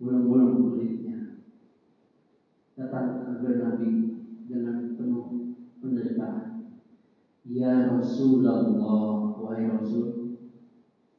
bulung-bulung 0.00 0.72
kulitnya 0.72 1.36
datang 2.72 3.20
ke 3.44 3.60
Nabi 3.60 3.88
dengan 4.48 4.96
penuh 4.96 5.52
penderitaan. 5.84 6.72
Ya 7.44 7.92
Rasulullah 7.92 8.64
wahai 9.36 9.68
Rasul 9.68 10.40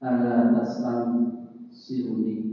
ala 0.01 0.49
tasam 0.49 1.29
siruni 1.69 2.50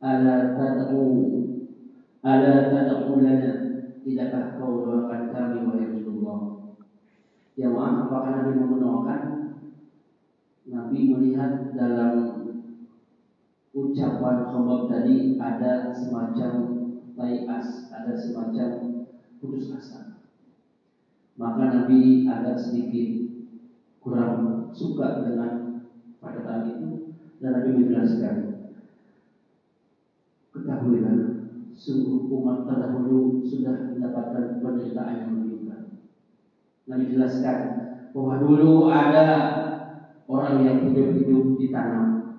Ala 0.00 0.48
tad'u 0.56 1.44
Ala 2.24 2.72
tad'u 2.72 3.20
lana 3.20 3.60
Tidakkah 4.00 4.56
kau 4.56 4.80
doakan 4.80 5.28
kami 5.28 5.60
wahai 5.60 5.84
Rasulullah? 5.84 6.40
Ya 7.60 7.68
maaf 7.68 8.08
apakah 8.08 8.32
Nabi 8.32 8.56
mau 8.56 8.72
Nabi 10.64 10.98
melihat 11.04 11.52
dalam 11.68 12.40
ucapan 13.76 14.40
Khobab 14.48 14.88
tadi 14.88 15.36
ada 15.36 15.92
semacam 15.92 16.72
tayas, 17.12 17.84
ada 17.92 18.16
semacam 18.16 18.80
putus 19.36 19.68
asa. 19.68 20.00
Maka 21.36 21.68
Nabi 21.68 22.24
agak 22.24 22.56
sedikit 22.56 23.12
kurang 24.00 24.64
suka 24.72 25.20
dengan 25.20 25.60
perkataan 26.24 26.64
itu 26.64 26.96
dan 27.36 27.52
Nabi 27.52 27.76
menjelaskan 27.76 28.49
Ketahuilah, 30.80 31.44
sungguh 31.76 32.32
umat 32.40 32.64
terdahulu 32.64 33.44
sudah 33.44 33.92
mendapatkan 33.92 34.64
penderitaan 34.64 35.12
yang 35.20 35.28
menimpa. 35.36 35.76
Nabi 36.88 37.04
jelaskan 37.12 37.84
bahwa 38.16 38.40
dulu 38.40 38.88
ada 38.88 39.28
orang 40.24 40.64
yang 40.64 40.76
hidup-hidup 40.88 41.60
di 41.60 41.68
tanah. 41.68 42.32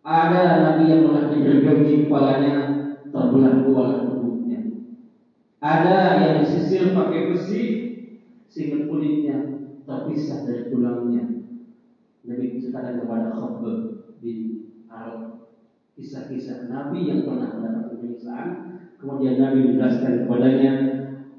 Ada 0.00 0.64
Nabi 0.64 0.88
yang 0.88 1.12
telah 1.12 1.28
digergaji 1.28 2.08
kepalanya 2.08 2.56
terbelah 3.12 3.60
dua 3.60 4.08
tubuhnya. 4.08 4.64
Ada 5.60 6.24
yang 6.24 6.34
disisir 6.40 6.96
pakai 6.96 7.28
besi 7.28 7.92
sehingga 8.48 8.88
kulitnya 8.88 9.44
terpisah 9.84 10.40
dari 10.40 10.72
tulangnya. 10.72 11.28
Nabi 12.32 12.64
ceritakan 12.64 12.96
kepada 13.04 13.28
Khabbab 13.28 13.76
bin 14.24 14.56
Arab 14.88 15.37
kisah-kisah 15.98 16.70
Nabi 16.70 17.10
yang 17.10 17.26
pernah 17.26 17.58
mendapat 17.58 17.98
penyiksaan. 17.98 18.48
Kemudian 19.02 19.42
Nabi 19.42 19.58
menjelaskan 19.66 20.24
kepadanya, 20.24 20.72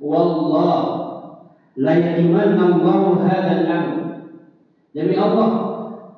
Wallah 0.04 0.84
la 1.80 1.94
yajimanna 1.96 2.76
Allah 2.76 3.00
hadzal 3.24 3.66
amr. 3.72 3.98
Demi 4.92 5.16
Allah, 5.16 5.50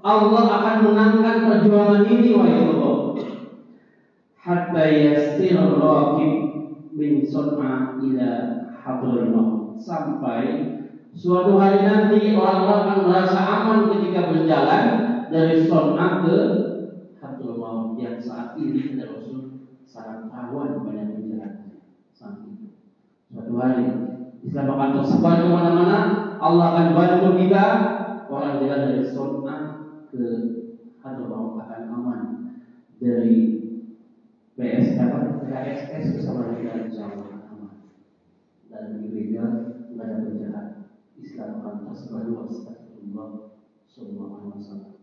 Allah 0.02 0.44
akan 0.58 0.78
mengangkat 0.90 1.38
perjuangan 1.46 2.04
ini 2.10 2.30
wahai 2.34 2.66
Allah. 2.66 2.98
Hatta 4.42 4.84
yastir 4.90 5.62
raqib 5.62 6.34
min 6.98 7.22
sun'a 7.22 8.02
ila 8.02 8.30
maut. 9.30 9.78
Sampai 9.78 10.46
suatu 11.14 11.62
hari 11.62 11.86
nanti 11.86 12.34
orang-orang 12.34 12.82
akan 12.86 13.00
merasa 13.06 13.38
aman 13.38 13.80
ketika 13.94 14.34
berjalan 14.34 14.86
dari 15.30 15.66
sun'a 15.66 16.26
ke 16.26 16.38
yang 18.02 18.18
saat 18.18 18.58
ini 18.58 18.98
ada 18.98 19.14
Rasul 19.14 19.70
sangat 19.86 20.34
rawan 20.34 20.82
banyak 20.82 21.22
penjahatnya 21.22 21.86
saat 22.10 22.42
itu. 22.50 22.74
Hari 23.62 23.86
Islam 24.42 24.68
akan 24.74 24.90
tersebar 24.98 25.34
ke 25.38 25.48
mana-mana. 25.54 26.00
Allah 26.42 26.66
akan 26.74 26.88
bantu 26.98 27.30
kita. 27.38 27.66
Orang 28.26 28.64
jalan 28.64 28.82
dari 28.90 29.06
zona 29.06 29.56
ke 30.10 30.24
Hadramaut 30.98 31.62
akan 31.62 31.82
aman. 31.94 32.22
Dari 32.98 33.38
PS 34.58 34.98
apa? 34.98 35.46
PSS 35.46 36.06
bersama 36.18 36.58
dengan 36.58 36.90
insyaallah 36.90 37.46
aman. 37.54 37.94
Dan 38.74 38.98
begitu 38.98 39.38
juga 39.38 39.46
nggak 39.94 40.06
ada 40.10 40.18
penjahat 40.26 40.68
Islam 41.22 41.50
akan 41.62 41.76
tersebar 41.86 42.26
luas. 42.26 42.50
Astagfirullah. 42.50 43.52
Sallallahu 43.92 44.34
Alaihi 44.40 44.64
Wasallam 44.64 44.96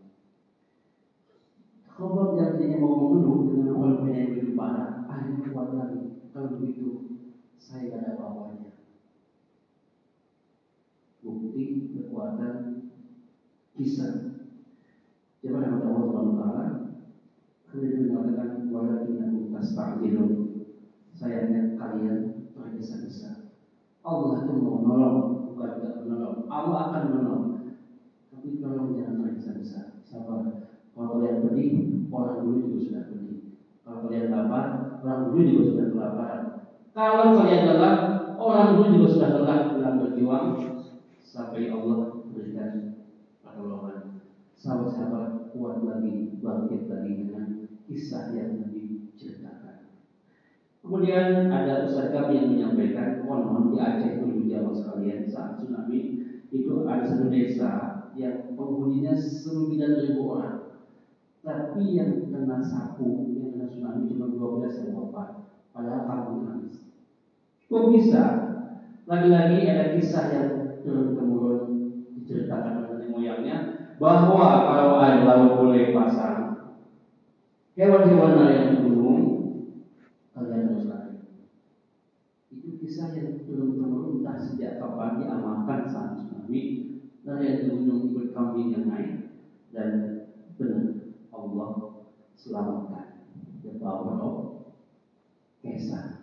Khobab 1.85 2.29
yang 2.41 2.57
tadinya 2.57 2.77
mau 2.81 2.95
mengeluh 3.05 3.53
dengan 3.53 3.77
walaupun 3.77 4.09
yang 4.09 4.33
lebih 4.33 4.57
parah 4.57 5.05
akhirnya 5.05 5.53
kuat 5.53 5.69
lagi 5.77 6.01
kalau 6.33 6.57
begitu 6.57 7.21
saya 7.61 7.85
tidak 7.85 7.99
ada 8.01 8.09
apa-apanya 8.17 8.48
kekuatan 12.39 12.55
kisah 13.75 14.15
Coba 15.43 15.57
dapat 15.59 15.83
Allah 15.83 16.03
Taala 16.39 16.65
Kemudian 17.67 18.07
mengatakan 18.07 18.63
Walakin 18.71 19.51
tasta'jilun 19.51 20.31
Sayangnya 21.19 21.75
kalian 21.75 22.47
tergesa-gesa. 22.55 23.35
Allah 24.07 24.39
itu 24.39 24.55
mau 24.55 24.79
menolong 24.79 25.43
Bukan 25.51 25.69
tidak 25.75 25.99
menolong. 25.99 26.47
Allah 26.47 26.79
akan 26.87 27.03
menolong. 27.11 27.43
Tapi 28.31 28.55
tolong 28.63 28.95
jangan 28.95 29.19
tergesa-gesa. 29.19 29.91
Sabar 30.07 30.47
Kalau 30.95 31.19
kalian 31.19 31.43
pedih 31.43 31.75
Orang 32.15 32.39
dulu 32.39 32.55
juga 32.63 32.79
sudah 32.79 33.03
pedih. 33.11 33.35
Kalau 33.83 33.99
kalian 34.07 34.31
lapar 34.31 34.95
Orang 35.03 35.27
dulu 35.27 35.43
juga 35.43 35.63
sudah 35.67 35.87
kelaparan. 35.91 36.47
Kalau 36.95 37.35
kalian 37.35 37.67
lelah 37.67 37.95
Orang 38.39 38.71
dulu 38.79 38.87
juga 38.95 39.07
sudah 39.11 39.29
lelah 39.35 39.59
dalam 39.75 39.99
berjuang. 39.99 40.55
Sampai 41.19 41.67
Allah 41.67 42.18
berikan 42.39 42.95
pertolongan 43.43 44.09
Sahabat-sahabat 44.59 45.55
kuat 45.55 45.87
lagi 45.87 46.35
Bangkit 46.43 46.91
lagi 46.91 47.13
dengan 47.23 47.47
kisah 47.87 48.27
yang 48.35 48.59
diceritakan. 48.67 49.87
Kemudian 50.83 51.51
ada 51.51 51.87
ustaz 51.87 52.11
kami 52.11 52.39
yang 52.39 52.49
menyampaikan 52.51 53.23
konon 53.23 53.71
di 53.71 53.79
Aceh 53.79 54.19
dulu 54.19 54.47
jamaah 54.47 54.75
sekalian 54.75 55.27
saat 55.27 55.59
tsunami 55.59 56.19
itu 56.51 56.87
ada 56.87 57.03
satu 57.07 57.31
desa 57.31 58.03
yang 58.15 58.55
penghuninya 58.55 59.15
sembilan 59.15 59.91
ribu 59.95 60.21
orang. 60.27 60.59
Tapi 61.39 61.99
yang 61.99 62.27
kena 62.27 62.59
sapu, 62.63 63.31
yang 63.35 63.55
kena 63.55 63.67
tsunami 63.71 64.07
cuma 64.11 64.27
12 64.27 64.79
yang 64.83 64.91
wafat. 64.91 65.29
Padahal 65.71 66.03
kampung 66.07 66.43
habis. 66.43 66.83
Kok 67.71 67.95
bisa? 67.95 68.25
Lagi-lagi 69.07 69.71
ada 69.71 69.93
kisah 69.93 70.25
yang 70.35 70.49
turun 70.83 71.15
temurun 71.15 71.68
diceritakan 72.29 72.93
nenek 72.93 73.09
moyangnya 73.09 73.57
bahwa 73.97 74.69
kalau 74.69 75.01
air 75.01 75.25
laut 75.25 75.57
boleh 75.57 75.89
pasang 75.97 76.61
hewan-hewan 77.73 78.37
yang 78.53 78.69
di 78.69 78.77
gunung 78.85 79.21
kalian 80.37 80.69
harus 80.69 80.85
lari. 80.85 81.17
Itu 82.53 82.77
kisah 82.77 83.09
yang 83.17 83.33
turun 83.49 83.73
temurun 83.73 84.21
entah 84.21 84.37
sejak 84.37 84.77
kapan 84.77 85.17
diamalkan 85.17 85.89
saat 85.89 86.21
tsunami 86.21 86.85
lari 87.25 87.57
di 87.57 87.65
gunung 87.65 88.05
ikut 88.13 88.29
kambing 88.29 88.77
yang 88.77 88.85
naik 88.85 89.17
dan 89.73 90.13
benar 90.53 90.85
Allah 91.33 91.81
selamatkan 92.37 93.09
the 93.65 93.73
power 93.81 94.21
of 94.21 94.45
Kesa. 95.65 96.13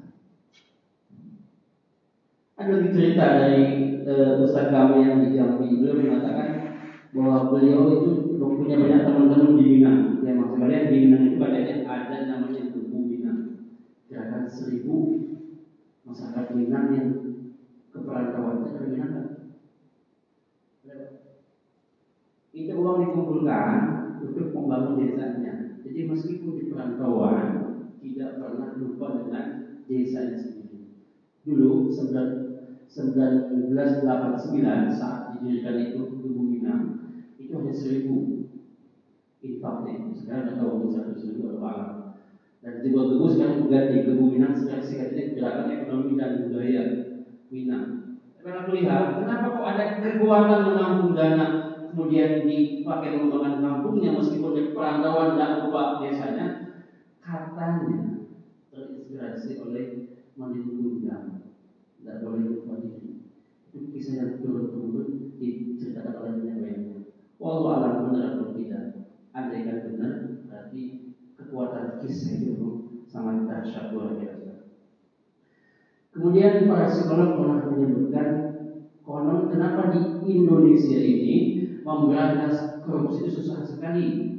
Ada 2.56 2.72
lagi 2.72 2.88
cerita 2.94 3.36
dari 3.36 3.95
uh, 4.06 4.38
Ustaz 4.40 4.70
kami 4.70 5.02
yang 5.02 5.18
di 5.18 5.28
Jambi 5.34 5.74
beliau 5.76 5.98
mengatakan 5.98 6.62
bahwa 7.16 7.50
beliau 7.50 7.88
itu 7.90 8.10
punya 8.36 8.76
banyak 8.78 9.02
teman-teman 9.06 9.56
di 9.56 9.64
Minang. 9.66 9.98
Ya 10.22 10.36
maksud 10.36 10.58
kalian 10.60 10.86
di 10.90 10.98
Minang 11.02 11.22
itu 11.26 11.36
katanya 11.40 11.74
ada 11.86 12.18
namanya 12.22 12.62
Tugu 12.70 13.02
Minang. 13.02 13.42
Gerakan 14.06 14.46
seribu 14.46 15.10
masyarakat 16.06 16.54
Minang 16.54 16.86
yang 16.94 17.06
keperantauan 17.90 18.62
itu 18.62 18.70
dari 18.70 18.88
Minang? 18.94 19.26
Itu 22.56 22.72
uang 22.80 23.04
dikumpulkan 23.04 23.76
untuk 24.22 24.48
membangun 24.56 24.96
desanya. 24.96 25.60
Jadi 25.84 26.00
meskipun 26.08 26.56
di 26.56 26.64
perantauan 26.64 27.60
tidak 28.00 28.40
pernah 28.40 28.70
lupa 28.76 29.12
dengan 29.12 29.50
desanya 29.86 30.38
sendiri. 30.38 30.80
Dulu 31.46 31.86
1989 32.96 34.88
saat 34.88 35.36
didirikan 35.36 35.76
itu 35.76 36.00
Tugu 36.16 36.44
Minang 36.48 36.96
itu 37.36 37.52
hanya 37.52 37.74
seribu 37.76 38.40
infaknya. 39.44 40.00
Sekarang 40.16 40.48
tidak 40.48 40.56
tahu 40.64 40.88
satu 40.88 41.12
seribu 41.12 41.52
atau 41.52 41.60
apa. 41.60 41.86
Dan 42.64 42.80
Tugu 42.80 43.28
sekarang 43.28 43.68
ganti 43.68 44.08
Tugu 44.08 44.24
Minang 44.32 44.56
sekarang 44.56 44.80
singkatnya 44.80 45.36
gerakan 45.36 45.68
ekonomi 45.68 46.16
dan 46.16 46.40
budaya 46.40 46.82
Minang 47.52 48.06
karena 48.46 48.62
melihat 48.62 49.18
kenapa 49.18 49.58
kok 49.58 49.66
ada 49.74 49.84
kekuatan 49.98 50.60
menampung 50.70 51.18
dana 51.18 51.46
kemudian 51.90 52.46
dipakai 52.46 53.18
mengembangkan 53.18 53.58
kampungnya 53.58 54.14
meskipun 54.14 54.54
di 54.54 54.70
perantauan 54.70 55.34
tidak 55.34 55.66
lupa 55.66 55.98
desanya 55.98 56.54
katanya 57.18 58.22
terinspirasi 58.70 59.58
oleh 59.58 60.14
Mandiri 60.38 60.78
Gundam 60.78 61.35
tidak 62.06 62.22
boleh 62.22 62.46
lupa 62.46 62.78
diri 62.78 63.26
itu 63.66 63.78
kisah 63.90 64.14
yang 64.22 64.30
turun-turun 64.38 65.34
diceritakan 65.42 66.14
oleh 66.22 66.32
penyampaiannya 66.38 66.96
Wallahu 67.42 67.74
alam 67.82 67.94
benar 68.06 68.38
atau 68.38 68.54
tidak 68.54 69.10
andaikan 69.34 69.90
benar 69.90 70.14
berarti 70.46 70.82
kekuatan 71.34 71.98
kisah 71.98 72.38
itu 72.38 73.02
sangat 73.10 73.50
dahsyat 73.50 73.90
luar 73.90 74.14
biasa 74.14 74.70
kemudian 76.14 76.70
para 76.70 76.86
psikolog 76.86 77.42
pernah 77.42 77.74
menyebutkan 77.74 78.28
konon 79.02 79.50
kenapa 79.50 79.90
di 79.90 80.02
Indonesia 80.30 81.02
ini 81.02 81.66
memberantas 81.82 82.82
korupsi 82.82 83.26
itu 83.26 83.42
susah 83.42 83.62
sekali. 83.62 84.34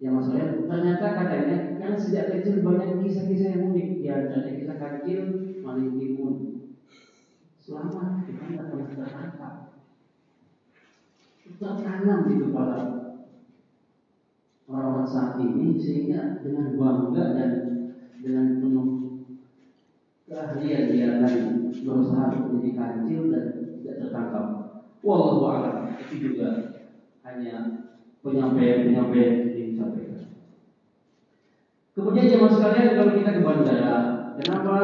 Ya 0.00 0.10
maksudnya 0.10 0.66
ternyata 0.66 1.06
katanya 1.14 1.56
kan 1.78 1.94
sejak 1.96 2.32
kecil 2.32 2.64
banyak 2.64 3.00
kisah-kisah 3.04 3.48
yang 3.54 3.62
unik. 3.70 3.88
Ya 4.02 4.16
dari 4.28 4.60
kisah 4.60 4.76
kecil 4.80 5.20
maling 5.62 5.94
timun. 5.96 6.34
Selamat 7.62 8.26
kita 8.26 8.50
tidak 8.50 8.66
pernah 8.74 8.90
tertangkap. 8.90 9.54
Tertanam 11.62 12.20
di 12.26 12.34
kepala 12.42 12.78
orang-orang 14.66 15.06
saat 15.06 15.38
ini 15.38 15.78
sehingga 15.78 16.42
dengan 16.42 16.74
bangga 16.74 17.24
dan 17.38 17.50
dengan 18.18 18.58
penuh 18.58 18.88
keahlian 20.26 20.84
dia 20.90 21.06
akan 21.22 21.34
berusaha 21.70 22.34
menjadi 22.34 22.70
kancil 22.74 23.22
dan 23.30 23.44
tidak 23.78 23.96
tertangkap. 24.02 24.46
Wallahu 25.02 25.86
itu 26.02 26.14
juga 26.18 26.50
hanya 27.22 27.86
penyampaian-penyampaian 28.26 29.54
yang 29.54 29.68
disampaikan. 29.74 30.22
Kemudian 31.94 32.26
jemaah 32.26 32.50
sekalian 32.50 32.94
kalau 32.98 33.12
kita 33.18 33.30
ke 33.36 33.42
bandara, 33.44 33.96
kenapa 34.40 34.76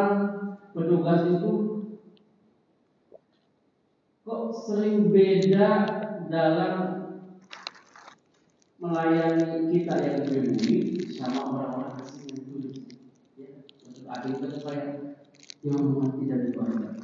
petugas 0.78 1.26
itu 1.26 1.52
kok 4.22 4.42
sering 4.54 5.10
beda 5.10 5.70
dalam 6.30 6.74
melayani 8.78 9.74
kita 9.74 9.94
yang 9.98 10.18
pribumi 10.22 11.02
sama 11.10 11.50
orang-orang 11.50 11.98
asing 11.98 12.30
yang 12.30 12.42
tulis. 12.46 12.76
Ya, 13.34 13.66
untuk 13.82 14.06
itu 14.06 14.46
supaya 14.54 14.82
yang 15.66 16.14
tidak 16.22 16.40
dibayar. 16.46 16.94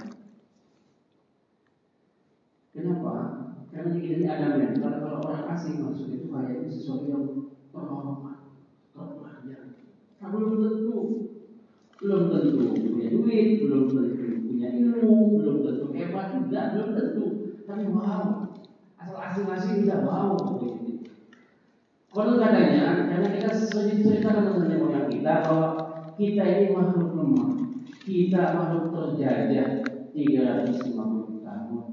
Kenapa? 2.70 3.14
Karena 3.74 3.90
ini 3.98 4.26
ada 4.26 4.54
mental 4.54 5.02
kalau 5.02 5.18
orang 5.26 5.50
asing 5.50 5.82
masuk 5.82 6.14
itu 6.14 6.30
kayaknya 6.30 6.70
sesuatu 6.70 7.10
yang 7.10 7.24
terhormat, 7.74 8.54
terpelajar. 8.94 9.62
Nah, 10.22 10.28
belum 10.30 10.62
tentu, 10.62 10.98
belum 12.04 12.22
tentu 12.28 12.68
punya 12.76 13.08
duit, 13.08 13.64
belum 13.64 13.82
tentu 13.88 14.24
punya 14.44 14.68
ilmu, 14.76 15.40
belum 15.40 15.56
tentu 15.64 15.86
hebat 15.96 16.26
juga, 16.36 16.60
belum 16.76 16.88
tentu. 16.92 17.24
Tapi 17.64 17.82
wow, 17.88 18.52
asal 19.00 19.16
asing-asing 19.16 19.88
bisa 19.88 20.04
wow 20.04 20.36
begitu. 20.36 21.08
Kalau 22.12 22.38
katanya, 22.38 23.08
karena 23.08 23.28
kita 23.32 23.50
sering 23.56 24.04
ceritakan 24.04 24.68
dengan 24.68 24.86
orang 24.86 25.08
kita 25.08 25.32
bahwa 25.48 25.68
kita 26.14 26.44
ini 26.44 26.66
makhluk 26.76 27.10
lemah, 27.16 27.50
kita 28.04 28.42
makhluk 28.52 28.86
terjajah 28.92 29.82
350 30.12 31.42
tahun 31.42 31.84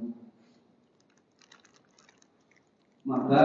maka 3.02 3.44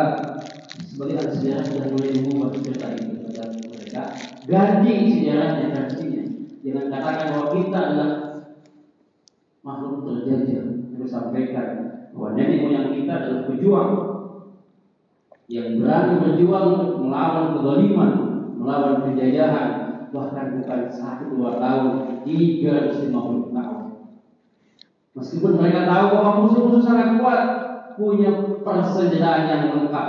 sebagai 0.84 1.32
sejarah 1.32 1.64
sudah 1.64 1.88
mulai 1.88 2.12
mengubah 2.12 2.52
cerita 2.60 2.92
itu 2.92 3.24
kepada 3.24 3.56
mereka 3.56 4.02
ganti 4.44 4.92
sejarahnya 5.16 5.66
versinya 5.72 6.05
jangan 6.66 6.90
katakan 6.90 7.26
bahwa 7.30 7.46
kita 7.54 7.78
adalah 7.78 8.10
makhluk 9.62 9.94
terjajah 10.02 10.64
terus 10.90 11.10
sampaikan 11.14 11.66
bahwa 12.10 12.34
nenek 12.34 12.66
moyang 12.66 12.90
kita 12.90 13.12
adalah 13.22 13.42
pejuang 13.46 13.92
yang 15.46 15.78
berani 15.78 16.14
berjuang 16.18 16.66
untuk 16.74 16.92
melawan 17.06 17.54
kezaliman, 17.54 18.10
melawan 18.58 18.94
penjajahan, 19.06 19.68
bahkan 20.10 20.58
bukan 20.58 20.90
satu 20.90 21.38
dua 21.38 21.62
tahun, 21.62 22.26
350 22.26 23.54
tahun. 23.54 23.82
Meskipun 25.14 25.52
mereka 25.54 25.86
tahu 25.86 26.04
bahwa 26.18 26.30
musuh-musuh 26.44 26.82
sangat 26.82 27.22
kuat, 27.22 27.42
punya 27.94 28.58
persenjataan 28.66 29.46
yang 29.46 29.62
lengkap, 29.70 30.08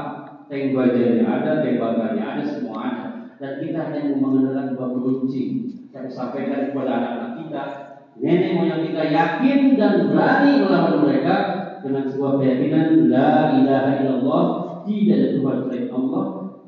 tank 0.50 0.74
bajanya 0.74 1.24
ada, 1.24 1.62
tembakannya 1.62 2.24
ada, 2.26 2.44
semua 2.44 2.78
ada. 2.82 2.97
Dan 3.38 3.62
kita 3.62 3.80
hanya 3.94 4.18
mengenalkan 4.18 4.74
dua 4.74 4.98
kunci. 4.98 5.70
Saya 5.94 6.10
sampaikan 6.10 6.74
kepada 6.74 6.90
anak-anak 6.98 7.32
kita, 7.38 7.64
nenek 8.18 8.52
moyang 8.58 8.82
kita 8.82 9.04
yakin 9.14 9.60
dan 9.78 10.10
berani 10.10 10.66
melawan 10.66 11.06
mereka 11.06 11.36
dengan 11.86 12.04
sebuah 12.10 12.42
keyakinan 12.42 13.14
la 13.14 13.62
ilaha 13.62 13.92
illallah 14.02 14.44
tidak 14.88 15.16
ada 15.20 15.28
Tuhan 15.38 15.58
selain 15.68 15.88
Allah, 15.94 16.24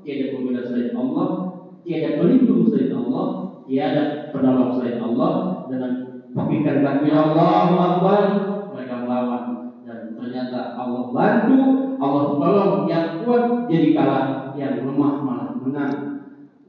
tiada 0.05 0.25
pembela 0.35 0.61
selain 0.61 0.93
Allah, 0.93 1.27
tiada 1.81 2.09
pelindung 2.21 2.61
selain 2.69 2.93
Allah, 2.93 3.25
tiada 3.65 4.03
penolong 4.29 4.71
selain 4.77 4.99
Allah. 5.01 5.31
Dengan 5.69 5.91
pakikan 6.33 6.77
takbir 6.85 7.13
Allahu 7.13 7.73
Akbar 7.77 8.21
mereka 8.75 8.95
melawan. 9.05 9.43
Dan 9.85 10.13
ternyata 10.13 10.77
Allah 10.77 11.09
bantu 11.09 11.61
Allah 11.97 12.23
tolong 12.37 12.73
yang 12.85 13.25
kuat 13.25 13.65
jadi 13.65 13.91
kalah 13.97 14.53
yang 14.53 14.85
lemah 14.85 15.13
malah 15.25 15.49
menang 15.57 16.08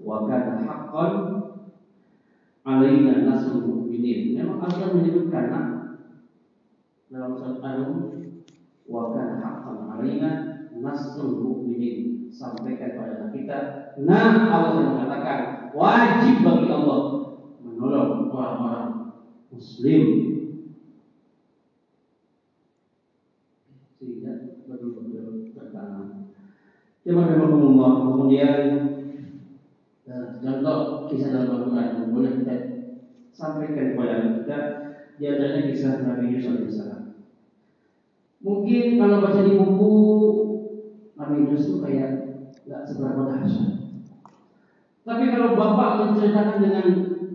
wa 0.00 0.24
kana 0.24 0.64
haqqan 0.64 1.12
alaina 2.64 3.24
nasrul 3.28 3.68
mu'minin. 3.68 4.36
Memang 4.36 4.64
Allah 4.64 4.96
menyebutkan 4.96 5.44
dalam 7.10 7.30
surat 7.36 7.60
An-Nur 7.60 8.16
wa 8.88 9.12
kana 9.12 9.36
haqqan 9.44 9.76
alaina 9.92 10.30
nasrul 10.80 11.36
mu'minin. 11.40 12.30
Sampaikan 12.30 12.94
kepada 12.94 13.26
kita 13.34 13.58
nah 14.06 14.46
Allah 14.54 14.86
mengatakan 14.86 15.38
wajib 15.74 16.46
bagi 16.46 16.70
Allah 16.70 17.00
menolong 17.58 18.30
orang-orang 18.30 18.88
muslim. 19.50 20.04
Sehingga 23.98 24.62
betul-betul 24.64 25.52
tertanam. 25.52 26.32
Kemudian 27.02 27.42
contoh 27.42 28.29
kisah 31.10 31.30
dalam 31.34 31.50
Al-Quran 31.70 32.10
boleh 32.14 32.32
kita 32.42 32.56
sampaikan 33.30 33.94
kepada 33.94 34.14
kita 34.40 34.58
di 35.20 35.24
antaranya 35.28 35.62
kisah 35.68 35.92
Nabi 36.04 36.24
Yusuf 36.34 36.56
alaihissalam 36.58 37.00
Mungkin 38.40 38.96
kalau 38.96 39.20
baca 39.20 39.40
di 39.44 39.52
buku 39.60 39.94
Nabi 41.12 41.44
itu 41.44 41.76
kayak 41.84 42.10
nggak 42.64 42.82
seberapa 42.88 43.28
dahsyat. 43.28 43.76
Tapi 45.04 45.24
kalau 45.28 45.52
bapak 45.60 45.90
menceritakan 46.08 46.58
dengan 46.64 46.86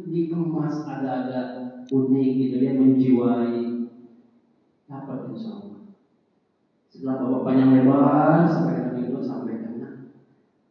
dikemas 0.09 0.81
ada-ada 0.89 1.41
unik 1.93 2.29
gitu 2.41 2.55
ya 2.57 2.73
menjiwai 2.73 3.85
dapat 4.89 5.19
insya 5.29 5.61
Allah. 5.61 5.79
Setelah 6.89 7.15
bapak 7.21 7.41
panjang 7.45 7.71
lebar 7.77 8.49
sampai 8.49 8.89
Nabi 8.89 9.05
Yunus 9.05 9.29
sampai 9.29 9.61
karena 9.61 9.89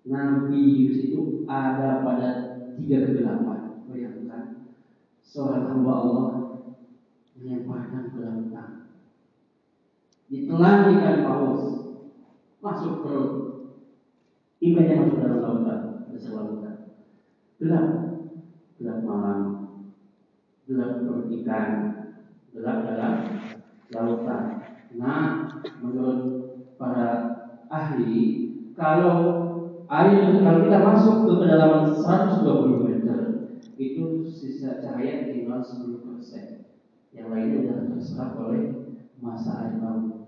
Nabi 0.03 0.62
Yunus 0.83 0.99
itu 0.99 1.47
ada 1.47 2.03
pada 2.03 2.43
tiga 2.78 2.96
kegelapan. 3.06 3.84
Bayangkan 3.90 4.74
seorang 5.22 5.64
hamba 5.70 5.92
Allah 5.92 6.30
menyempatkan 7.38 8.14
ke 8.14 8.18
lautan. 8.22 8.68
Ditelan 10.30 10.92
ikan 10.98 11.18
paus. 11.26 11.62
Masuk 12.64 13.04
perut 13.04 13.32
ikannya 14.56 15.04
masuk 15.04 15.20
dalam 15.20 15.40
lautan 15.44 15.80
dasar 16.08 16.32
lautan. 16.32 16.76
Gelap. 17.60 17.87
Gelap 18.80 18.98
malam. 19.04 19.40
Gelap 20.64 20.90
perut 21.04 21.28
ikan 21.28 21.68
gelap 22.54 22.78
dalam 22.87 23.14
lautan. 23.90 24.44
Nah 24.94 25.50
menurut 25.82 26.20
para 26.78 27.08
ahli 27.68 28.16
kalau 28.78 29.43
air 29.94 30.42
kalau 30.42 30.61
kita 30.66 30.78
masuk 30.83 31.16
ke 31.22 31.33
kedalaman 31.44 31.94
120 31.94 32.87
meter 32.87 33.20
itu 33.78 34.26
sisa 34.26 34.83
cahaya 34.83 35.30
tinggal 35.30 35.62
10 35.62 36.02
persen 36.02 36.66
yang 37.14 37.30
lainnya 37.30 37.70
sudah 37.70 37.87
terserap 37.94 38.30
oleh 38.42 38.64
masa 39.22 39.52
air 39.62 39.78
laut 39.78 40.26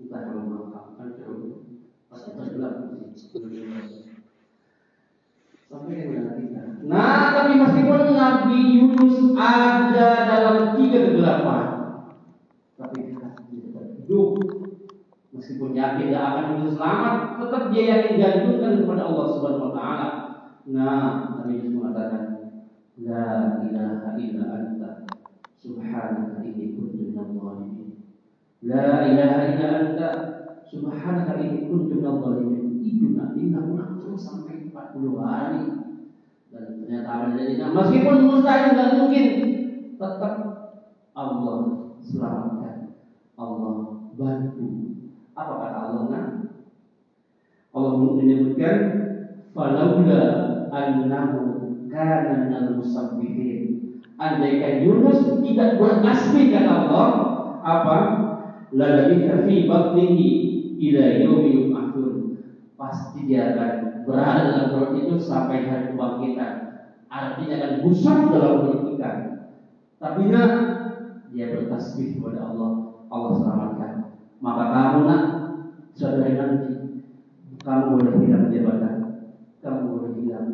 kita 0.00 0.16
kalau 0.24 0.42
melakukan 0.48 1.08
terus 1.20 1.68
pasti 2.08 2.32
tergelap 2.32 2.88
sampai 5.68 6.00
kepada 6.00 6.32
kita. 6.40 6.62
Nah, 6.88 7.36
tapi 7.36 7.52
meskipun 7.60 8.16
Nabi 8.16 8.58
Yunus 8.80 9.36
ada 9.36 10.08
dalam 10.24 10.56
tiga 10.80 11.12
kegelapan, 11.12 11.64
tapi 12.80 12.98
kita 13.12 13.28
tetap 13.36 13.84
hidup. 14.00 14.47
Meskipun 15.48 15.72
yakin 15.72 16.12
tidak 16.12 16.24
akan 16.28 16.44
hidup 16.60 16.76
selamat, 16.76 17.14
tetap 17.40 17.62
dia 17.72 17.84
yakin 17.88 18.20
gantungkan 18.20 18.84
kepada 18.84 19.02
Allah 19.08 19.26
Subhanahu 19.32 19.64
Wa 19.64 19.72
Taala. 19.72 20.08
Nah, 20.68 21.00
Nabi 21.40 21.56
Yunus 21.56 21.72
mengatakan, 21.72 22.24
La 23.00 23.56
ilaha 23.64 24.12
illa 24.20 24.44
anta 24.44 25.08
subhanaka 25.56 26.44
inni 26.44 26.76
kuntu 26.76 27.00
minadh 27.00 27.32
dhalimin. 27.32 27.96
La 28.60 29.08
ilaha 29.08 29.38
illa 29.48 29.68
anta 29.88 30.08
subhanaka 30.68 31.40
inni 31.40 31.64
kuntu 31.64 31.96
minadh 31.96 32.20
dhalimin. 32.20 32.84
Itu 32.84 33.16
Nabi 33.16 33.48
terus 33.48 34.20
sampai 34.20 34.68
40 34.68 35.16
hari. 35.16 35.64
Dan 36.52 36.64
ternyata 36.76 37.08
amal 37.08 37.32
jadinya 37.40 37.72
meskipun 37.72 38.16
mustahil 38.20 38.76
dan 38.76 39.00
mungkin 39.00 39.26
tetap 39.96 40.34
Allah 41.16 41.56
selamatkan. 42.04 43.00
Allah 43.40 43.96
bantu. 44.12 44.87
Apa 45.38 45.52
kata 45.62 45.78
Allah? 45.78 46.02
Nah? 46.10 46.26
Allah 47.70 47.92
menyebutkan 47.94 48.76
falaula 49.54 50.22
annahu 50.74 51.38
kana 51.86 52.50
minal 52.50 52.82
musabbihin. 52.82 53.62
Andaikan 54.18 54.82
Yunus 54.82 55.38
tidak 55.46 55.78
bertasbih 55.78 56.50
kata 56.50 56.90
Allah, 56.90 57.08
apa? 57.62 57.98
lalabitha 58.72 59.48
fi 59.48 59.64
batnihi 59.64 60.28
ila 60.76 61.04
yaumi 61.24 61.50
yub'atsun 61.56 62.14
pasti 62.76 63.24
dia 63.24 63.56
akan 63.56 64.04
berada 64.04 64.42
dalam 64.44 64.66
perut 64.72 64.92
itu 65.00 65.16
sampai 65.16 65.64
hari 65.64 65.92
kebangkitan 65.92 66.52
artinya 67.08 67.54
akan 67.58 67.72
busuk 67.84 68.18
dalam 68.28 68.52
perut 68.64 68.82
ikan 68.96 69.16
tapi 69.98 70.28
dia 71.32 71.46
bertasbih 71.52 72.20
kepada 72.20 72.52
Allah 72.52 72.70
Allah 73.08 73.32
selamatkan 73.40 73.87
maka 74.38 74.64
kamu 74.70 74.98
nak 75.06 75.24
saudara 75.94 76.30
nanti 76.34 76.74
kamu 77.62 77.84
boleh 77.98 78.14
hilang 78.22 78.46
jabatan 78.50 78.96
kamu 79.60 79.80
boleh 79.90 80.12
hilang 80.22 80.48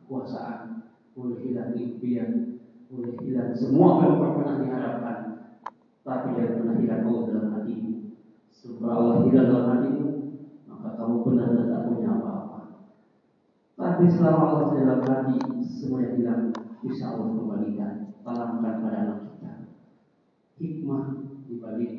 kekuasaan 0.00 0.88
boleh 1.16 1.38
hilang 1.40 1.72
impian 1.76 2.60
boleh 2.90 3.14
hilang 3.24 3.50
semua 3.56 4.04
yang 4.04 4.18
pernah 4.18 4.56
diharapkan 4.60 5.30
tapi 6.00 6.32
jangan 6.32 6.54
pernah 6.64 6.76
hilang 6.80 7.02
Allah 7.06 7.22
dalam 7.28 7.48
hatimu. 7.60 7.92
Sebab 8.50 8.88
Allah 8.88 9.16
hilang 9.28 9.46
dalam 9.52 9.66
hatimu, 9.68 10.08
maka 10.66 10.88
kamu 10.96 11.16
benar 11.28 11.48
tidak 11.52 11.80
punya 11.86 12.08
apa-apa. 12.16 12.60
Tapi 13.76 14.04
selama 14.08 14.42
Allah 14.48 14.68
dalam 14.74 15.00
hati, 15.04 15.38
semua 15.68 16.02
yang 16.02 16.14
hilang 16.16 16.42
bisa 16.80 17.14
Allah 17.14 17.30
kembalikan. 17.36 17.92
Tanamkan 18.20 18.74
pada 18.84 18.98
anak 19.00 19.18
kita. 19.32 19.52
Hikmah 20.60 21.04
di 21.48 21.54
balik 21.56 21.92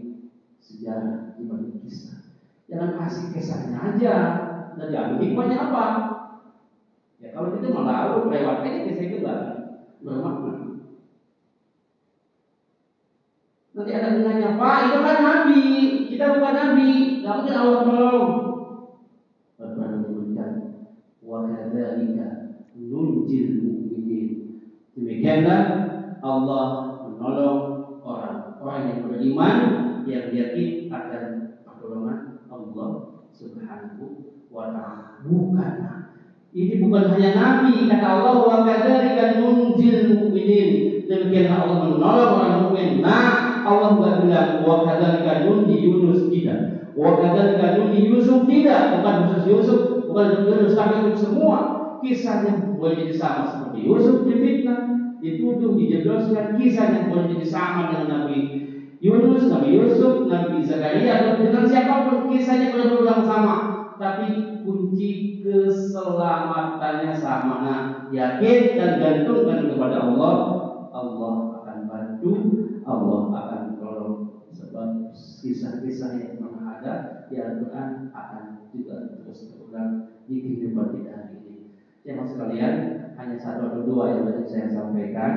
sejarah, 0.72 1.20
di 1.36 1.44
balik 1.48 1.76
kisah. 1.84 2.16
Jangan 2.72 2.96
kasih 2.96 3.28
kisahnya 3.28 3.78
aja. 3.92 4.16
Dan 4.80 4.88
diambil 4.88 5.20
hikmahnya 5.20 5.68
apa? 5.68 6.00
Ya 7.22 7.30
kalau 7.36 7.52
kita 7.52 7.70
malah 7.70 8.08
lewat 8.26 8.64
aja 8.64 8.80
kisah 8.80 9.06
itu 9.06 9.20
lah 9.20 9.44
bermakna. 10.02 10.56
Nanti 13.72 13.92
ada 13.96 14.12
gunanya, 14.12 14.52
Pak, 14.52 14.92
itu 14.92 15.00
kan 15.00 15.18
Nabi, 15.24 15.64
kita 16.12 16.28
bukan 16.36 16.56
Nabi, 16.60 17.16
tidak 17.24 17.36
mungkin 17.40 17.56
Allah 17.56 17.80
tolong. 17.80 18.28
Bapak 19.62 19.88
menyebutkan, 19.96 20.60
wa 21.24 21.40
kadzalika 21.48 22.36
nunjil 22.76 23.56
mu'minin. 23.56 24.36
Demikianlah 25.00 25.72
Allah 26.20 26.84
menolong 27.00 27.72
orang-orang 28.04 28.82
yang 28.92 29.00
beriman 29.00 29.58
yang 30.12 30.28
yakin 30.36 30.92
akan 30.92 31.24
pertolongan 31.64 32.44
Allah 32.52 32.90
Subhanahu 33.32 34.04
wa 34.52 34.76
taala. 34.76 35.24
Bukan 35.24 35.74
ini 36.52 36.84
bukan 36.84 37.16
hanya 37.16 37.32
nabi 37.32 37.88
kata 37.88 38.08
Allah 38.20 38.36
wa 38.44 38.58
kadzalika 38.68 39.40
nunjil 39.40 40.20
mu'minin. 40.20 40.70
Demikianlah 41.08 41.58
Allah 41.64 41.78
menolong 41.88 42.32
orang 42.36 42.56
mukmin. 42.68 42.90
Nah, 43.00 43.64
Allah 43.64 43.96
juga 43.96 44.12
bilang 44.20 44.50
wa 44.68 44.84
kadzalika 44.84 45.48
nundi 45.48 45.80
Yunus 45.80 46.28
tidak. 46.28 46.82
Wakadal 46.92 47.56
kanuni 47.56 48.12
Yusuf 48.12 48.44
tidak, 48.52 49.00
bukan 49.00 49.16
khusus 49.32 49.44
Yusuf, 49.48 49.80
bukan 50.12 50.44
Yunus, 50.44 50.76
tapi 50.76 51.08
untuk 51.08 51.16
semua 51.16 51.58
kisahnya 52.04 52.76
boleh 52.76 53.08
jadi 53.08 53.16
sama 53.16 53.48
seperti 53.48 53.88
Yusuf 53.88 54.28
difitnah, 54.28 54.82
dituduh, 55.24 55.72
dijebloskan, 55.80 56.60
kisahnya 56.60 57.08
boleh 57.08 57.32
jadi 57.32 57.48
sama 57.48 57.96
dengan 57.96 58.08
Nabi 58.12 58.38
Yunus, 59.02 59.50
Nabi 59.50 59.82
Yusuf, 59.82 60.30
Nabi 60.30 60.62
Zakaria, 60.62 61.42
dengan 61.42 61.66
siapa 61.66 62.06
pun 62.06 62.30
kisahnya 62.30 62.70
berulang 62.70 63.26
sama, 63.26 63.58
tapi 63.98 64.62
kunci 64.62 65.42
keselamatannya 65.42 67.10
sama. 67.18 67.66
Nah, 67.66 67.80
yakin 68.14 68.78
dan 68.78 69.02
gantungkan 69.02 69.74
kepada 69.74 70.06
Allah, 70.06 70.36
Allah 70.94 71.34
akan 71.66 71.78
bantu, 71.90 72.34
Allah 72.86 73.22
akan 73.34 73.62
tolong. 73.82 74.18
Sebab 74.54 75.18
kisah-kisah 75.18 76.22
yang 76.22 76.38
pernah 76.38 76.78
ada 76.78 76.94
di 77.26 77.42
Al-Quran 77.42 78.14
akan 78.14 78.70
juga 78.70 79.18
terus 79.18 79.50
terulang 79.50 80.14
di 80.30 80.46
kehidupan 80.46 80.94
kita 80.94 81.12
hari 81.26 81.42
ini. 81.42 81.74
Yang 82.06 82.38
sekalian, 82.38 82.74
hanya 83.18 83.38
satu 83.42 83.66
atau 83.66 83.82
dua 83.82 84.14
yang 84.14 84.30
tadi 84.30 84.46
saya 84.46 84.70
sampaikan. 84.70 85.34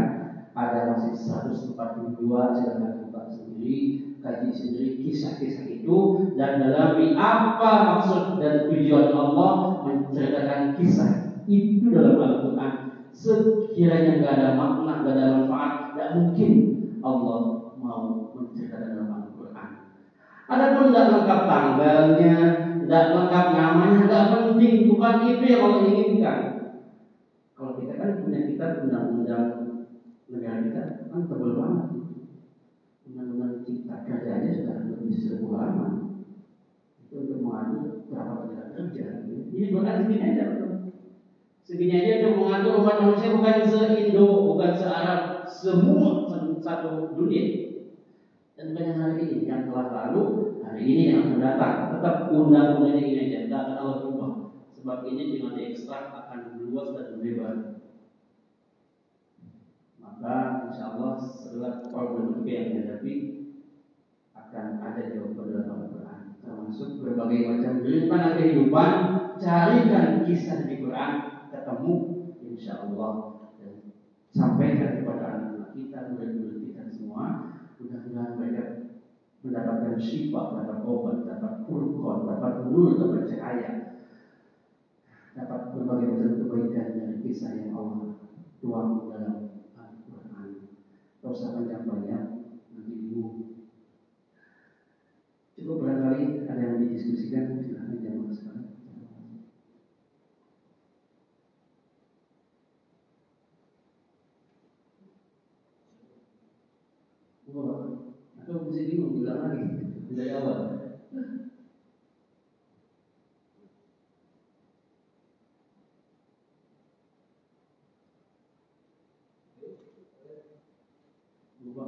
Ada 0.55 0.95
masih 0.95 1.19
142 1.19 1.75
silakan 2.55 3.04
buka 3.25 3.33
sendiri 3.33 3.77
kaji 4.21 4.49
sendiri 4.53 4.91
kisah-kisah 5.01 5.65
itu 5.69 5.97
dan 6.37 6.61
dalami 6.61 7.17
apa 7.17 7.97
maksud 7.97 8.37
dan 8.41 8.69
tujuan 8.69 9.13
Allah 9.17 9.81
menceritakan 9.85 10.77
kisah 10.77 11.41
itu 11.49 11.89
dalam 11.93 12.21
Al-Quran. 12.21 12.73
Sekiranya 13.15 14.21
tidak 14.21 14.33
ada 14.37 14.49
makna, 14.59 15.01
tidak 15.01 15.13
ada 15.17 15.27
manfaat, 15.39 15.73
tidak 15.93 16.09
mungkin 16.21 16.53
Allah 17.05 17.37
mau 17.81 18.33
menceritakan 18.33 18.97
dalam 18.97 19.09
Al-Quran. 19.13 19.69
Adapun 20.45 20.85
tidak 20.93 21.09
lengkap 21.13 21.41
tanggalnya, 21.49 22.37
tidak 22.85 23.05
lengkap 23.17 23.47
namanya, 23.57 23.99
tidak 24.05 24.25
penting, 24.33 24.75
bukan 24.89 25.15
itu 25.25 25.45
yang 25.49 25.63
Allah 25.65 25.83
inginkan. 25.89 26.39
Kalau 27.55 27.73
kita 27.81 27.93
kan 27.97 28.11
punya 28.25 28.41
kita 28.51 28.67
undang-undang 28.85 29.47
negara 30.29 30.59
kita 30.65 30.83
kan 31.13 31.31
tebal 31.31 31.55
banget 31.55 32.05
undang-undang 33.15 33.63
cipta 33.63 34.03
kerjanya 34.03 34.51
sudah 34.51 34.77
halaman 35.57 35.93
itu 37.03 37.15
untuk 37.27 37.39
mengatur 37.43 38.07
berapa 38.11 38.51
tidak 38.51 38.69
kerja. 38.75 39.05
Ini 39.55 39.67
bukan 39.71 39.95
segini 40.03 40.25
aja 40.25 40.45
betul 40.55 40.73
segini 41.65 41.95
aja 41.97 42.13
untuk 42.21 42.35
mengatur 42.45 42.73
umat 42.85 42.97
manusia 43.01 43.33
bukan 43.33 43.59
se-Indo 43.65 44.27
bukan 44.53 44.73
se-Arab. 44.77 45.21
Semua 45.45 46.25
satu 46.65 47.13
dunia. 47.13 47.77
Dan 48.57 48.73
banyak 48.73 48.97
hari 48.97 49.17
ini 49.29 49.45
yang 49.45 49.69
telah 49.69 49.93
lalu 49.93 50.57
hari 50.65 50.83
ini 50.89 51.03
yang 51.13 51.29
akan 51.29 51.39
datang. 51.45 51.77
Tetap 51.99 52.17
undang-undangnya 52.33 53.05
ini 53.05 53.21
aja. 53.29 53.39
Tidak 53.45 53.61
akan 53.61 53.77
Allah 53.77 53.97
berubah 54.01 54.33
sebab 54.73 54.99
ini 55.13 55.23
dengan 55.37 55.55
ekstrak 55.61 56.15
akan 56.15 56.41
luas 56.65 56.89
dan 56.97 57.21
lebar. 57.21 57.57
Maka 60.01 60.37
insya 60.71 60.85
Allah 60.97 61.13
setelah 61.21 61.75
problem 61.91 62.47
yang 62.47 62.73
dihadapi 62.73 63.15
akan 64.55 64.79
ada 64.79 65.03
jawaban 65.11 65.51
dalam 65.51 65.67
Al-Quran. 65.67 66.21
Termasuk 66.47 67.03
berbagai 67.03 67.43
macam 67.43 67.83
rintangan 67.83 68.39
kehidupan 68.39 68.91
carikan 69.43 70.23
kisah 70.23 70.63
di 70.63 70.79
Quran 70.79 71.27
ketemu 71.51 71.95
insya 72.47 72.79
Allah 72.79 73.19
dan 73.59 73.75
sampaikan 74.31 74.95
kepada 74.95 75.35
anak-anak 75.35 75.75
kita 75.75 76.07
murid-murid 76.07 76.63
kita 76.63 76.87
semua 76.87 77.43
mudah-mudahan 77.83 78.31
mereka 78.39 78.63
mendapatkan 79.43 79.99
syifa, 79.99 80.47
dapat 80.55 80.79
obat, 80.87 81.19
dapat 81.27 81.53
furqan, 81.67 82.23
dapat 82.23 82.55
nur, 82.63 82.95
dapat 82.95 83.27
cahaya, 83.27 83.75
dapat 85.35 85.61
berbagai 85.75 86.07
macam 86.15 86.31
kebaikan 86.39 86.95
dari 86.95 87.19
kisah 87.19 87.59
yang 87.59 87.75
Allah 87.75 88.07
tuang 88.63 89.03
dalam 89.11 89.35
Gak 91.25 91.33
usah 91.33 91.57
panjang-panjang 91.57 92.29
Nanti 92.77 92.93
bingung 93.01 93.33
Cukup 95.65 95.81
barangkali 95.81 96.45
ada 96.45 96.61
yang 96.61 96.77
didiskusikan 96.77 97.57
Silahkan 97.65 97.97
jamaah 97.97 98.29
sekarang. 98.37 98.69
Wah, 107.49 107.81
atau 108.45 108.61
mesti 108.61 108.85
bingung 108.85 109.17
bilang 109.17 109.41
lagi? 109.41 109.65
Dari 110.13 110.29
awal. 110.37 110.69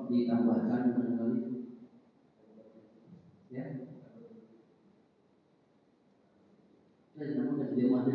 ditambahkan 0.07 0.97
barangkali 0.97 1.39
ya 3.51 3.67
saya 7.15 7.31
nama 7.39 7.65
di 7.75 7.85
mana 7.87 8.15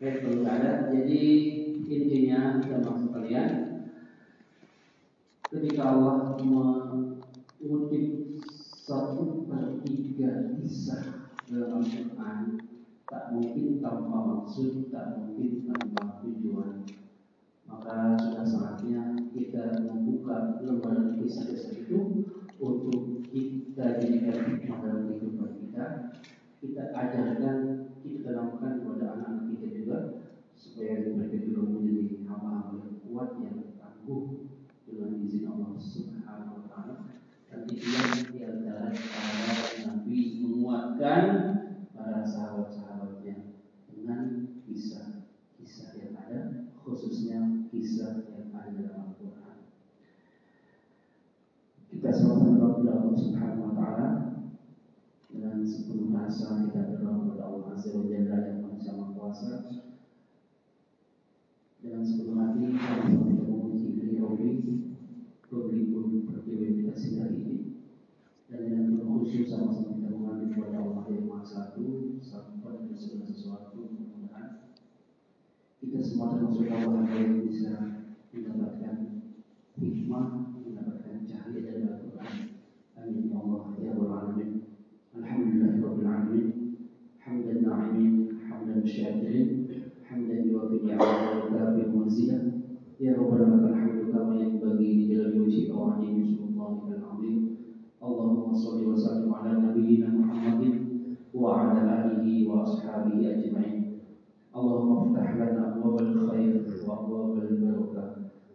Baik, 0.00 0.24
kalau 0.24 0.48
ada, 0.48 0.88
jadi 0.88 1.20
intinya 1.84 2.56
kita 2.56 2.80
maksud 2.80 3.12
kalian. 3.12 3.84
Ketika 5.44 5.92
Allah 5.92 6.40
mengutip 6.40 8.40
satu 8.80 9.44
per 9.44 9.84
tiga 9.84 10.56
kisah 10.56 11.28
dalam 11.52 11.84
Al-Quran 11.84 12.64
tak 13.04 13.36
mungkin 13.36 13.84
tanpa 13.84 14.16
maksud, 14.24 14.88
tak 14.88 15.20
mungkin 15.20 15.68
tanpa 15.68 16.24
tujuan. 16.24 16.80
Maka 17.68 18.16
sudah 18.24 18.46
saatnya 18.48 19.20
kita 19.36 19.84
membuka 19.84 20.64
lembaran 20.64 21.20
kisah-kisah 21.20 21.76
itu 21.76 22.24
untuk 22.56 23.20
kita 23.28 24.00
jadikan 24.00 24.48
hikmah 24.48 24.80
dalam 24.80 25.12
kehidupan 25.12 25.60
kita. 25.60 25.84
Kita 26.56 26.88
ajarkan 26.88 27.56
kita 28.00 28.18
tanamkan 28.24 28.80
kepada 28.80 29.04
anak-anak 29.12 29.49
kita 29.60 29.76
juga 29.76 29.98
supaya 30.56 31.04
mereka 31.12 31.36
juga 31.44 31.60
menjadi 31.68 32.24
hamba-hamba 32.24 32.80
yang 32.80 32.96
kuat 33.04 33.30
yang 33.44 33.58
tangguh 33.76 34.24
dengan 34.88 35.20
izin 35.20 35.44
Allah 35.52 35.76
Subhanahu 35.76 36.56
wa 36.56 36.64
taala 36.72 36.96
dan 37.52 37.60
itulah 37.68 38.08
di 38.24 38.40
antara 38.40 38.88
cara 38.88 39.52
Nabi 39.84 40.18
menguatkan 40.40 41.24
para 41.92 42.24
sahabat-sahabatnya 42.24 43.60
dengan 43.92 44.48
kisah-kisah 44.64 45.92
yang 46.00 46.16
ada 46.16 46.40
khususnya 46.80 47.68
kisah 47.68 48.24
yang 48.32 48.48
ada 48.56 48.80
dalam 48.80 49.12
Al-Quran. 49.12 49.58
Kita 51.92 52.08
sama-sama 52.08 52.80
berdoa 52.80 52.96
Allah 52.96 53.16
Subhanahu 53.20 53.64
Wa 53.68 53.72
Taala 53.76 54.08
dengan 55.28 55.60
sepenuh 55.60 56.08
rasa 56.16 56.64
kita 56.64 56.96
berdoa 56.96 57.28
kepada 57.28 57.42
Allah 57.44 57.66
Azza 57.76 57.90
wa 57.92 58.08
Jalla 58.08 58.38
yang 58.48 58.69
Maha 58.88 59.12
Kuasa. 59.12 59.52
Dengan 61.80 62.00
sepenuh 62.04 62.36
hati 62.40 62.60
kita 62.76 63.44
memuji 63.44 63.88
beliau 63.96 64.36
pemberi 65.50 65.82
pun 65.92 66.24
pertiwi 66.28 66.84
kita 66.84 67.24
ini 67.32 67.54
dan 68.48 68.58
dengan 68.64 68.84
penuh 68.92 69.08
khusyuk 69.20 69.48
sama-sama 69.48 69.96
kita 69.96 70.12
mengambil 70.12 70.48
kepada 70.52 70.76
Allah 70.84 71.04
yang 71.08 71.24
Maha 71.28 71.44
Satu 71.44 72.16
sampai 72.20 72.92
segala 72.92 73.24
sesuatu 73.24 73.80
mudah-mudahan 73.80 74.70
kita 75.80 75.98
semua 76.04 76.36
termasuk 76.36 76.68
Allah 76.68 77.08
yang 77.08 77.40
bisa 77.48 78.04
mendapatkan 78.30 79.24
hikmah, 79.80 80.28
mendapatkan 80.60 81.24
cahaya 81.24 81.58
dari 81.64 81.82
Al-Quran. 81.88 82.36
Amin 83.00 83.32
ya 83.32 83.40
Allah 83.40 83.69
وعليه 95.80 96.20
سلطانك 96.36 96.86
العظيم. 96.98 97.40
اللهم 98.00 98.54
صل 98.54 98.80
وسلم 98.86 99.34
على 99.34 99.52
نبينا 99.60 100.08
محمد 100.08 100.62
وعلى 101.34 101.80
آله 102.04 102.26
وأصحابه 102.48 103.16
أجمعين. 103.32 103.84
اللهم 104.56 104.90
افتح 104.98 105.26
لنا 105.36 105.62
أبواب 105.76 105.96
الخير 106.00 106.54
وأبواب 106.88 107.32
البركة 107.36 108.04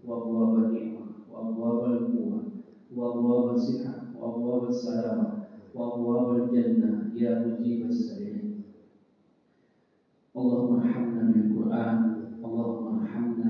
وأبواب 0.07 0.53
النعمة 0.65 1.05
وأبواب 1.32 1.82
القوة 1.91 2.39
وأبواب 2.95 3.45
الصحة 3.55 3.95
وأبواب 4.19 4.63
السلامة 4.69 5.28
وأبواب 5.76 6.28
الجنة. 6.43 6.91
يا 7.15 7.32
مجيب 7.47 7.86
السبيل 7.86 8.59
اللهم 10.36 10.71
ارحمنا 10.80 11.23
بالقرآن 11.32 11.97
اللهم 12.45 12.86
ارحمنا 12.99 13.49